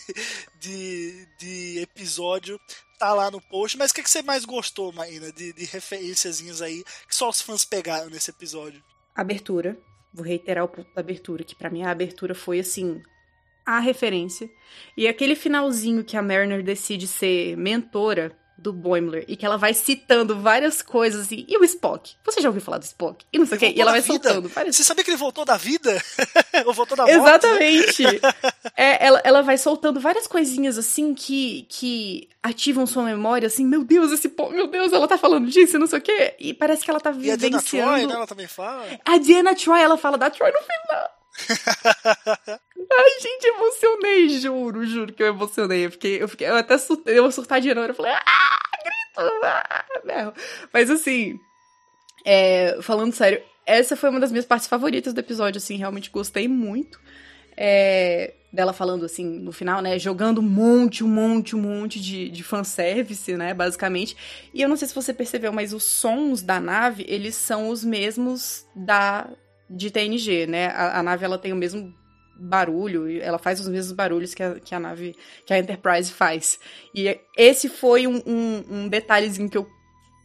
de, 0.58 1.28
de 1.38 1.78
episódio 1.80 2.60
tá 3.00 3.14
lá 3.14 3.30
no 3.30 3.40
post. 3.40 3.78
Mas 3.78 3.90
o 3.90 3.94
que, 3.94 4.02
que 4.02 4.10
você 4.10 4.22
mais 4.22 4.44
gostou, 4.44 4.92
Maína, 4.92 5.32
de, 5.32 5.52
de 5.54 5.68
aí 6.62 6.84
que 7.08 7.16
só 7.16 7.30
os 7.30 7.40
fãs 7.40 7.64
pegaram 7.64 8.10
nesse 8.10 8.30
episódio? 8.30 8.82
Abertura. 9.14 9.78
Vou 10.12 10.24
reiterar 10.24 10.64
o 10.64 10.68
ponto 10.68 10.92
da 10.92 11.00
abertura, 11.00 11.44
que 11.44 11.54
para 11.54 11.70
mim 11.70 11.82
a 11.82 11.90
abertura 11.90 12.34
foi 12.34 12.60
assim. 12.60 13.02
A 13.64 13.78
referência. 13.78 14.50
E 14.96 15.06
aquele 15.06 15.36
finalzinho 15.36 16.04
que 16.04 16.16
a 16.16 16.22
Mariner 16.22 16.62
decide 16.62 17.06
ser 17.06 17.56
mentora 17.56 18.36
do 18.60 18.72
Boimler 18.72 19.24
e 19.26 19.36
que 19.36 19.46
ela 19.46 19.56
vai 19.56 19.72
citando 19.72 20.38
várias 20.38 20.82
coisas 20.82 21.30
e, 21.30 21.46
e 21.48 21.56
o 21.56 21.64
Spock? 21.64 22.12
Você 22.24 22.40
já 22.40 22.48
ouviu 22.48 22.62
falar 22.62 22.78
do 22.78 22.84
Spock? 22.84 23.24
E 23.32 23.38
não 23.38 23.46
sei 23.46 23.56
o 23.56 23.60
que, 23.60 23.68
e 23.70 23.80
ela 23.80 23.92
vai 23.92 24.00
vida. 24.00 24.28
soltando 24.28 24.48
várias 24.48 24.76
Você 24.76 24.84
sabia 24.84 25.02
que 25.02 25.10
ele 25.10 25.16
voltou 25.16 25.44
da 25.44 25.56
vida? 25.56 26.02
Ou 26.66 26.72
voltou 26.72 26.96
da 26.96 27.04
morte? 27.04 27.18
Exatamente. 27.18 28.04
é, 28.76 29.06
ela, 29.06 29.20
ela 29.24 29.42
vai 29.42 29.56
soltando 29.56 29.98
várias 30.00 30.26
coisinhas 30.26 30.76
assim 30.76 31.14
que, 31.14 31.66
que 31.68 32.28
ativam 32.42 32.86
sua 32.86 33.04
memória, 33.04 33.46
assim, 33.46 33.64
meu 33.64 33.84
Deus, 33.84 34.12
esse 34.12 34.32
meu 34.50 34.66
Deus, 34.66 34.92
ela 34.92 35.08
tá 35.08 35.18
falando 35.18 35.48
disso, 35.48 35.78
não 35.78 35.86
sei 35.86 35.98
o 35.98 36.02
quê. 36.02 36.34
E 36.38 36.52
parece 36.52 36.84
que 36.84 36.90
ela 36.90 37.00
tá 37.00 37.10
E 37.10 37.30
a 37.30 37.36
Diana 37.36 37.58
vivenciando. 37.58 37.90
Troy, 37.90 38.06
né? 38.06 38.14
Ela 38.14 38.26
também 38.26 38.46
fala. 38.46 38.86
A 39.04 39.18
Diana 39.18 39.54
Troy, 39.54 39.80
ela 39.80 39.96
fala 39.96 40.18
da 40.18 40.30
Troy 40.30 40.50
no 40.50 40.58
final. 40.58 41.19
Ai, 42.92 43.20
gente, 43.20 43.46
emocionei, 43.46 44.28
juro, 44.40 44.86
juro 44.86 45.12
que 45.12 45.22
eu 45.22 45.28
emocionei. 45.28 45.86
Eu 45.86 45.90
fiquei, 45.90 46.22
eu 46.22 46.28
fiquei, 46.28 46.48
eu 46.48 46.56
até 46.56 46.76
surtei, 46.76 47.18
eu 47.18 47.30
surtar 47.30 47.60
de 47.60 47.72
novo. 47.74 47.88
Eu 47.88 47.94
falei, 47.94 48.12
ah, 48.12 48.58
grito, 48.82 49.44
ah, 49.44 49.84
berro. 50.04 50.32
Mas 50.72 50.90
assim, 50.90 51.38
é, 52.24 52.80
falando 52.82 53.12
sério, 53.12 53.42
essa 53.64 53.96
foi 53.96 54.10
uma 54.10 54.20
das 54.20 54.30
minhas 54.30 54.46
partes 54.46 54.68
favoritas 54.68 55.14
do 55.14 55.20
episódio, 55.20 55.58
assim, 55.58 55.76
realmente 55.76 56.10
gostei 56.10 56.48
muito. 56.48 56.98
É, 57.56 58.34
dela 58.52 58.72
falando 58.72 59.04
assim 59.04 59.24
no 59.24 59.52
final, 59.52 59.80
né? 59.80 59.98
Jogando 59.98 60.40
um 60.40 60.44
monte, 60.44 61.04
um 61.04 61.08
monte, 61.08 61.54
um 61.54 61.60
monte 61.60 62.00
de, 62.00 62.28
de 62.28 62.42
fanservice, 62.42 63.36
né? 63.36 63.54
Basicamente. 63.54 64.16
E 64.52 64.62
eu 64.62 64.68
não 64.68 64.76
sei 64.76 64.88
se 64.88 64.94
você 64.94 65.12
percebeu, 65.12 65.52
mas 65.52 65.72
os 65.72 65.84
sons 65.84 66.42
da 66.42 66.58
nave, 66.58 67.04
eles 67.08 67.34
são 67.34 67.68
os 67.68 67.84
mesmos 67.84 68.66
da 68.74 69.28
de 69.70 69.90
TNG, 69.90 70.46
né? 70.46 70.66
A, 70.66 70.98
a 70.98 71.02
nave 71.02 71.24
ela 71.24 71.38
tem 71.38 71.52
o 71.52 71.56
mesmo 71.56 71.94
barulho, 72.36 73.20
ela 73.20 73.38
faz 73.38 73.60
os 73.60 73.68
mesmos 73.68 73.92
barulhos 73.92 74.34
que 74.34 74.42
a, 74.42 74.58
que 74.58 74.74
a 74.74 74.80
nave, 74.80 75.14
que 75.44 75.52
a 75.52 75.58
Enterprise 75.58 76.10
faz. 76.10 76.58
E 76.94 77.18
esse 77.36 77.68
foi 77.68 78.06
um, 78.06 78.22
um, 78.26 78.64
um 78.70 78.88
detalhezinho 78.88 79.48
que 79.48 79.58
eu 79.58 79.68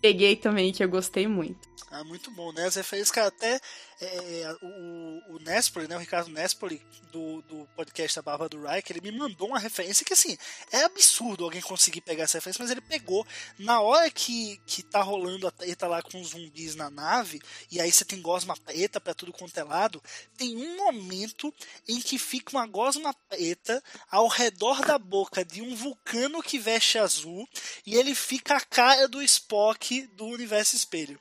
peguei 0.06 0.36
também, 0.36 0.72
que 0.72 0.84
eu 0.84 0.90
gostei 0.90 1.28
muito. 1.28 1.68
Ah, 1.90 2.04
muito 2.04 2.30
bom, 2.30 2.52
né? 2.52 2.66
As 2.66 2.76
referências 2.76 3.10
que 3.10 3.20
até 3.20 3.60
é, 4.02 4.58
o, 4.62 5.36
o 5.36 5.40
Nespoli, 5.40 5.88
né? 5.88 5.96
O 5.96 6.00
Ricardo 6.00 6.30
Nespoli, 6.30 6.82
do, 7.10 7.42
do 7.44 7.66
podcast 7.76 8.18
da 8.18 8.22
Barba 8.22 8.50
do 8.50 8.62
Reich, 8.62 8.92
ele 8.92 9.00
me 9.00 9.18
mandou 9.18 9.48
uma 9.48 9.60
referência 9.60 10.06
que, 10.06 10.12
assim, 10.12 10.38
é 10.72 10.84
absurdo 10.84 11.46
alguém 11.46 11.62
conseguir 11.62 12.02
pegar 12.02 12.26
essa 12.26 12.38
referência, 12.38 12.62
mas 12.62 12.72
ele 12.72 12.82
pegou. 12.82 13.26
Na 13.58 13.80
hora 13.80 14.12
que, 14.12 14.60
que 14.66 14.84
tá 14.84 15.02
rolando 15.02 15.48
a 15.48 15.52
treta 15.52 15.88
lá 15.88 16.02
com 16.02 16.20
os 16.20 16.32
zumbis 16.32 16.76
na 16.76 16.90
nave, 16.90 17.42
e 17.72 17.80
aí 17.80 17.90
você 17.90 18.04
tem 18.04 18.22
gosma 18.22 18.58
preta 18.58 19.00
pra 19.00 19.14
tudo 19.14 19.32
quanto 19.32 19.58
é 19.58 19.64
lado, 19.64 20.04
tem 20.36 20.58
um 20.58 20.76
momento 20.76 21.54
em 21.88 22.02
que 22.02 22.20
fica 22.20 22.58
uma 22.58 22.68
gosma 22.68 23.14
preta 23.30 23.82
ao 24.12 24.28
redor 24.28 24.86
da 24.86 25.00
boca 25.00 25.46
de 25.46 25.62
um 25.62 25.74
vulcano 25.74 26.44
que 26.44 26.60
veste 26.60 26.98
azul, 26.98 27.48
e 27.86 27.96
ele 27.96 28.14
fica 28.14 28.58
a 28.58 28.62
cara 28.62 29.08
do 29.08 29.22
Spock 29.22 29.95
do 30.04 30.26
universo 30.26 30.76
espelho. 30.76 31.20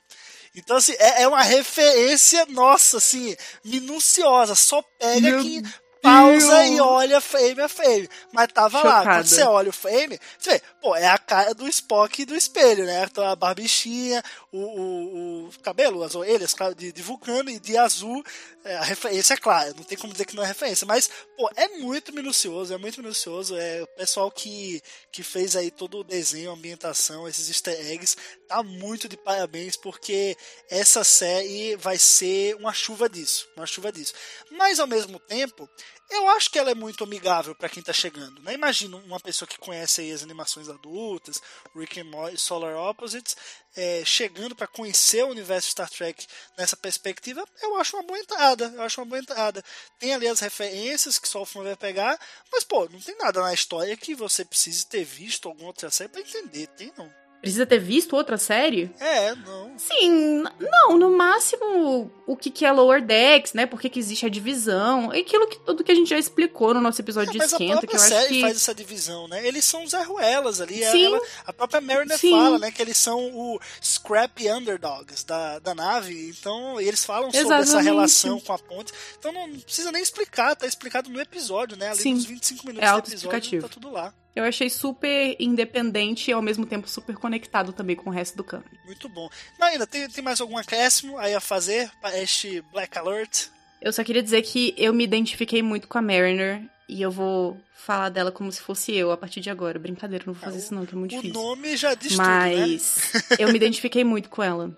Então, 0.55 0.77
assim, 0.77 0.93
é, 0.99 1.23
é 1.23 1.27
uma 1.27 1.41
referência, 1.41 2.45
nossa, 2.47 2.97
assim, 2.97 3.35
minuciosa. 3.63 4.55
Só 4.55 4.81
pega 4.81 5.29
Meu 5.31 5.41
que 5.41 5.61
pausa 6.01 6.63
Deus. 6.63 6.77
e 6.77 6.79
olha 6.79 7.19
frame 7.19 7.61
a 7.61 7.67
frame. 7.67 8.09
Mas 8.31 8.47
tava 8.53 8.81
lá, 8.81 8.99
Chocada. 8.99 9.17
quando 9.17 9.27
você 9.27 9.43
olha 9.43 9.69
o 9.69 9.73
frame, 9.73 10.19
você 10.37 10.51
vê, 10.51 10.61
é 10.93 11.07
a 11.07 11.17
cara 11.17 11.53
do 11.53 11.67
Spock 11.69 12.25
do 12.25 12.35
espelho, 12.35 12.85
né? 12.85 13.05
Então, 13.09 13.23
a 13.23 13.33
barbichinha, 13.35 14.21
o, 14.51 14.57
o, 14.59 15.45
o 15.47 15.49
cabelo, 15.63 16.03
as 16.03 16.15
orelhas 16.15 16.53
de, 16.75 16.91
de 16.91 17.01
vulcano 17.01 17.49
e 17.49 17.59
de 17.59 17.77
azul, 17.77 18.21
é, 18.65 18.75
a 18.75 18.83
referência 18.83 19.35
é 19.35 19.37
clara, 19.37 19.73
não 19.75 19.83
tem 19.83 19.97
como 19.97 20.11
dizer 20.11 20.25
que 20.25 20.35
não 20.35 20.43
é 20.43 20.47
referência, 20.47 20.85
mas, 20.85 21.09
pô, 21.37 21.49
é 21.55 21.67
muito 21.77 22.13
minucioso, 22.13 22.73
é 22.73 22.77
muito 22.77 23.01
minucioso, 23.01 23.55
é 23.55 23.83
o 23.83 23.87
pessoal 23.87 24.29
que, 24.29 24.81
que 25.11 25.23
fez 25.23 25.55
aí 25.55 25.71
todo 25.71 25.99
o 25.99 26.03
desenho, 26.03 26.49
a 26.49 26.53
ambientação, 26.53 27.27
esses 27.27 27.47
easter 27.47 27.79
eggs, 27.91 28.17
tá 28.47 28.61
muito 28.61 29.07
de 29.07 29.15
parabéns, 29.15 29.77
porque 29.77 30.35
essa 30.69 31.03
série 31.03 31.75
vai 31.77 31.97
ser 31.97 32.55
uma 32.55 32.73
chuva 32.73 33.07
disso, 33.07 33.47
uma 33.55 33.65
chuva 33.65 33.91
disso. 33.91 34.13
Mas, 34.51 34.79
ao 34.79 34.87
mesmo 34.87 35.19
tempo, 35.19 35.69
eu 36.09 36.29
acho 36.29 36.49
que 36.49 36.59
ela 36.59 36.71
é 36.71 36.75
muito 36.75 37.03
amigável 37.03 37.55
para 37.55 37.69
quem 37.69 37.81
tá 37.81 37.91
chegando, 37.91 38.41
né? 38.41 38.53
Imagina 38.53 38.97
uma 38.97 39.19
pessoa 39.19 39.47
que 39.47 39.57
conhece 39.57 40.01
aí 40.01 40.11
as 40.11 40.23
animações 40.23 40.69
adultas, 40.69 41.41
Rick 41.75 41.99
and 41.99 42.05
Morty, 42.05 42.37
Solar 42.37 42.75
Opposites, 42.75 43.35
é, 43.75 44.03
chegando 44.05 44.55
para 44.55 44.67
conhecer 44.67 45.23
o 45.23 45.29
universo 45.29 45.71
Star 45.71 45.89
Trek 45.89 46.25
nessa 46.57 46.77
perspectiva, 46.77 47.43
eu 47.61 47.75
acho 47.77 47.97
uma 47.97 48.03
boa 48.03 48.19
entrada, 48.19 48.71
eu 48.75 48.81
acho 48.83 49.01
uma 49.01 49.07
boa 49.07 49.19
entrada. 49.19 49.63
Tem 49.99 50.13
ali 50.13 50.27
as 50.27 50.39
referências 50.39 51.17
que 51.17 51.27
só 51.27 51.41
o 51.41 51.45
fã 51.45 51.63
vai 51.63 51.75
pegar, 51.75 52.19
mas 52.51 52.63
pô, 52.63 52.87
não 52.89 52.99
tem 52.99 53.17
nada 53.17 53.41
na 53.41 53.53
história 53.53 53.97
que 53.97 54.15
você 54.15 54.45
precise 54.45 54.85
ter 54.85 55.03
visto 55.03 55.47
alguma 55.47 55.67
outra 55.67 55.89
série 55.89 56.09
para 56.09 56.21
entender, 56.21 56.67
tem 56.67 56.93
não. 56.97 57.24
Precisa 57.45 57.65
ter 57.65 57.79
visto 57.79 58.15
outra 58.15 58.37
série? 58.37 58.89
É, 58.99 59.35
não. 59.35 59.65
Sim, 59.77 60.43
não, 60.59 60.97
no 60.97 61.11
máximo 61.17 62.09
o 62.25 62.35
que, 62.35 62.49
que 62.49 62.65
é 62.65 62.71
Lower 62.71 63.05
Decks, 63.05 63.53
né? 63.53 63.65
Por 63.65 63.79
que, 63.79 63.89
que 63.89 63.99
existe 63.99 64.25
a 64.25 64.29
divisão? 64.29 65.13
É 65.13 65.19
aquilo 65.19 65.47
que 65.47 65.59
tudo 65.59 65.83
que 65.83 65.91
a 65.91 65.95
gente 65.95 66.09
já 66.09 66.17
explicou 66.17 66.73
no 66.73 66.81
nosso 66.81 66.99
episódio 67.01 67.31
de 67.31 67.37
É, 67.37 67.41
mas 67.41 67.53
a 67.53 67.55
esquenta, 67.55 67.71
própria 67.81 67.89
que 67.89 67.95
eu 67.95 67.99
acho 67.99 68.09
série 68.09 68.33
que. 68.35 68.41
faz 68.41 68.55
essa 68.57 68.73
divisão, 68.73 69.27
né? 69.27 69.45
Eles 69.45 69.63
são 69.65 69.83
os 69.83 69.93
Ruelas 69.93 70.59
ali. 70.61 70.81
é- 70.81 70.91
Sim. 70.91 71.05
ela- 71.05 71.21
a 71.45 71.53
própria 71.53 71.81
Mariner 71.81 72.17
Sim. 72.17 72.31
fala, 72.31 72.57
né? 72.57 72.71
Que 72.71 72.81
eles 72.81 72.97
são 72.97 73.19
o 73.33 73.59
scrappy 73.83 74.49
underdogs 74.49 75.23
da, 75.23 75.59
da 75.59 75.75
nave. 75.75 76.29
Então, 76.29 76.79
eles 76.81 77.03
falam 77.05 77.31
sobre 77.31 77.45
essa 77.47 77.55
Exatamente. 77.59 77.83
relação 77.85 78.39
com 78.39 78.53
a 78.53 78.57
ponte. 78.57 78.91
Então, 79.19 79.31
não 79.31 79.59
precisa 79.59 79.91
nem 79.91 80.01
explicar. 80.01 80.55
Tá 80.55 80.65
explicado 80.65 81.09
no 81.09 81.21
episódio, 81.21 81.77
né? 81.77 81.89
Ali 81.89 81.99
Sim. 82.01 82.13
nos 82.15 82.25
25 82.25 82.65
minutos 82.65 82.89
É 82.89 82.91
do 82.93 83.07
episódio, 83.09 83.61
tá 83.61 83.67
tudo 83.69 83.91
lá. 83.91 84.13
Eu 84.35 84.43
achei 84.43 84.69
super 84.69 85.35
independente 85.39 86.29
e 86.29 86.33
ao 86.33 86.41
mesmo 86.41 86.65
tempo 86.65 86.89
super 86.89 87.15
conectado 87.15 87.71
também 87.71 87.95
com 87.95 88.09
o 88.09 88.13
resto 88.13 88.35
do 88.35 88.43
canon. 88.43 88.63
Muito 88.85 89.07
bom. 89.07 89.29
Marina, 89.57 89.87
tem, 89.87 90.09
tem 90.09 90.23
mais 90.23 90.41
algum 90.41 90.57
acréscimo 90.57 91.17
aí 91.17 91.33
a 91.33 91.39
fazer 91.39 91.89
para 92.01 92.19
este 92.21 92.61
Black 92.73 92.97
Alert? 92.97 93.47
Eu 93.81 93.93
só 93.93 94.03
queria 94.03 94.21
dizer 94.21 94.41
que 94.41 94.73
eu 94.77 94.93
me 94.93 95.03
identifiquei 95.05 95.61
muito 95.61 95.87
com 95.87 95.97
a 95.97 96.01
Mariner 96.01 96.61
e 96.89 97.01
eu 97.01 97.09
vou 97.11 97.57
falar 97.73 98.09
dela 98.09 98.31
como 98.31 98.51
se 98.51 98.59
fosse 98.61 98.93
eu 98.93 99.11
a 99.11 99.17
partir 99.17 99.39
de 99.39 99.49
agora. 99.49 99.79
Brincadeira, 99.79 100.25
não 100.27 100.33
vou 100.33 100.41
fazer 100.43 100.57
É, 100.57 100.59
isso 100.59 100.73
não, 100.75 100.85
que 100.85 100.93
é 100.93 100.97
muito 100.97 101.13
O 101.15 101.21
difícil. 101.21 101.41
nome 101.41 101.77
já 101.77 101.93
diz 101.93 102.11
tudo, 102.11 102.23
né? 102.27 102.55
Mas 102.57 102.95
eu 103.39 103.47
me 103.49 103.55
identifiquei 103.55 104.03
muito 104.03 104.29
com 104.29 104.43
ela. 104.43 104.75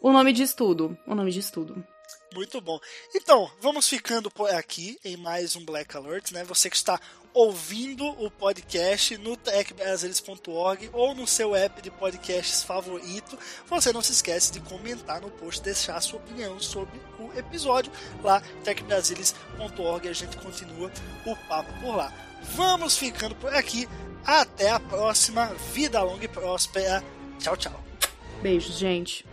O 0.00 0.12
nome 0.12 0.32
diz 0.32 0.54
tudo. 0.54 0.96
O 1.06 1.14
nome 1.14 1.30
diz 1.32 1.50
tudo. 1.50 1.84
Muito 2.34 2.60
bom. 2.60 2.80
Então, 3.14 3.50
vamos 3.60 3.88
ficando 3.88 4.30
por 4.30 4.50
aqui 4.50 4.98
em 5.04 5.16
mais 5.16 5.54
um 5.54 5.64
Black 5.64 5.96
Alert, 5.96 6.32
né? 6.32 6.42
Você 6.44 6.68
que 6.68 6.76
está 6.76 7.00
ouvindo 7.32 8.04
o 8.04 8.30
podcast 8.30 9.16
no 9.18 9.36
techbrasilis.org 9.36 10.90
ou 10.92 11.14
no 11.14 11.26
seu 11.26 11.54
app 11.54 11.80
de 11.80 11.90
podcasts 11.90 12.62
favorito, 12.62 13.38
você 13.66 13.92
não 13.92 14.02
se 14.02 14.12
esquece 14.12 14.52
de 14.52 14.60
comentar 14.60 15.20
no 15.20 15.30
post, 15.30 15.62
deixar 15.62 16.00
sua 16.00 16.18
opinião 16.18 16.58
sobre 16.60 17.00
o 17.18 17.36
episódio 17.38 17.92
lá 18.22 18.40
techbrasilis.org, 18.62 20.08
a 20.08 20.12
gente 20.12 20.36
continua 20.36 20.90
o 21.26 21.36
papo 21.48 21.72
por 21.80 21.96
lá. 21.96 22.12
Vamos 22.54 22.96
ficando 22.96 23.34
por 23.34 23.54
aqui. 23.54 23.88
Até 24.24 24.70
a 24.70 24.80
próxima. 24.80 25.46
Vida 25.72 26.02
longa 26.02 26.24
e 26.24 26.28
próspera. 26.28 27.02
Tchau, 27.38 27.56
tchau. 27.56 27.84
Beijos, 28.42 28.78
gente. 28.78 29.24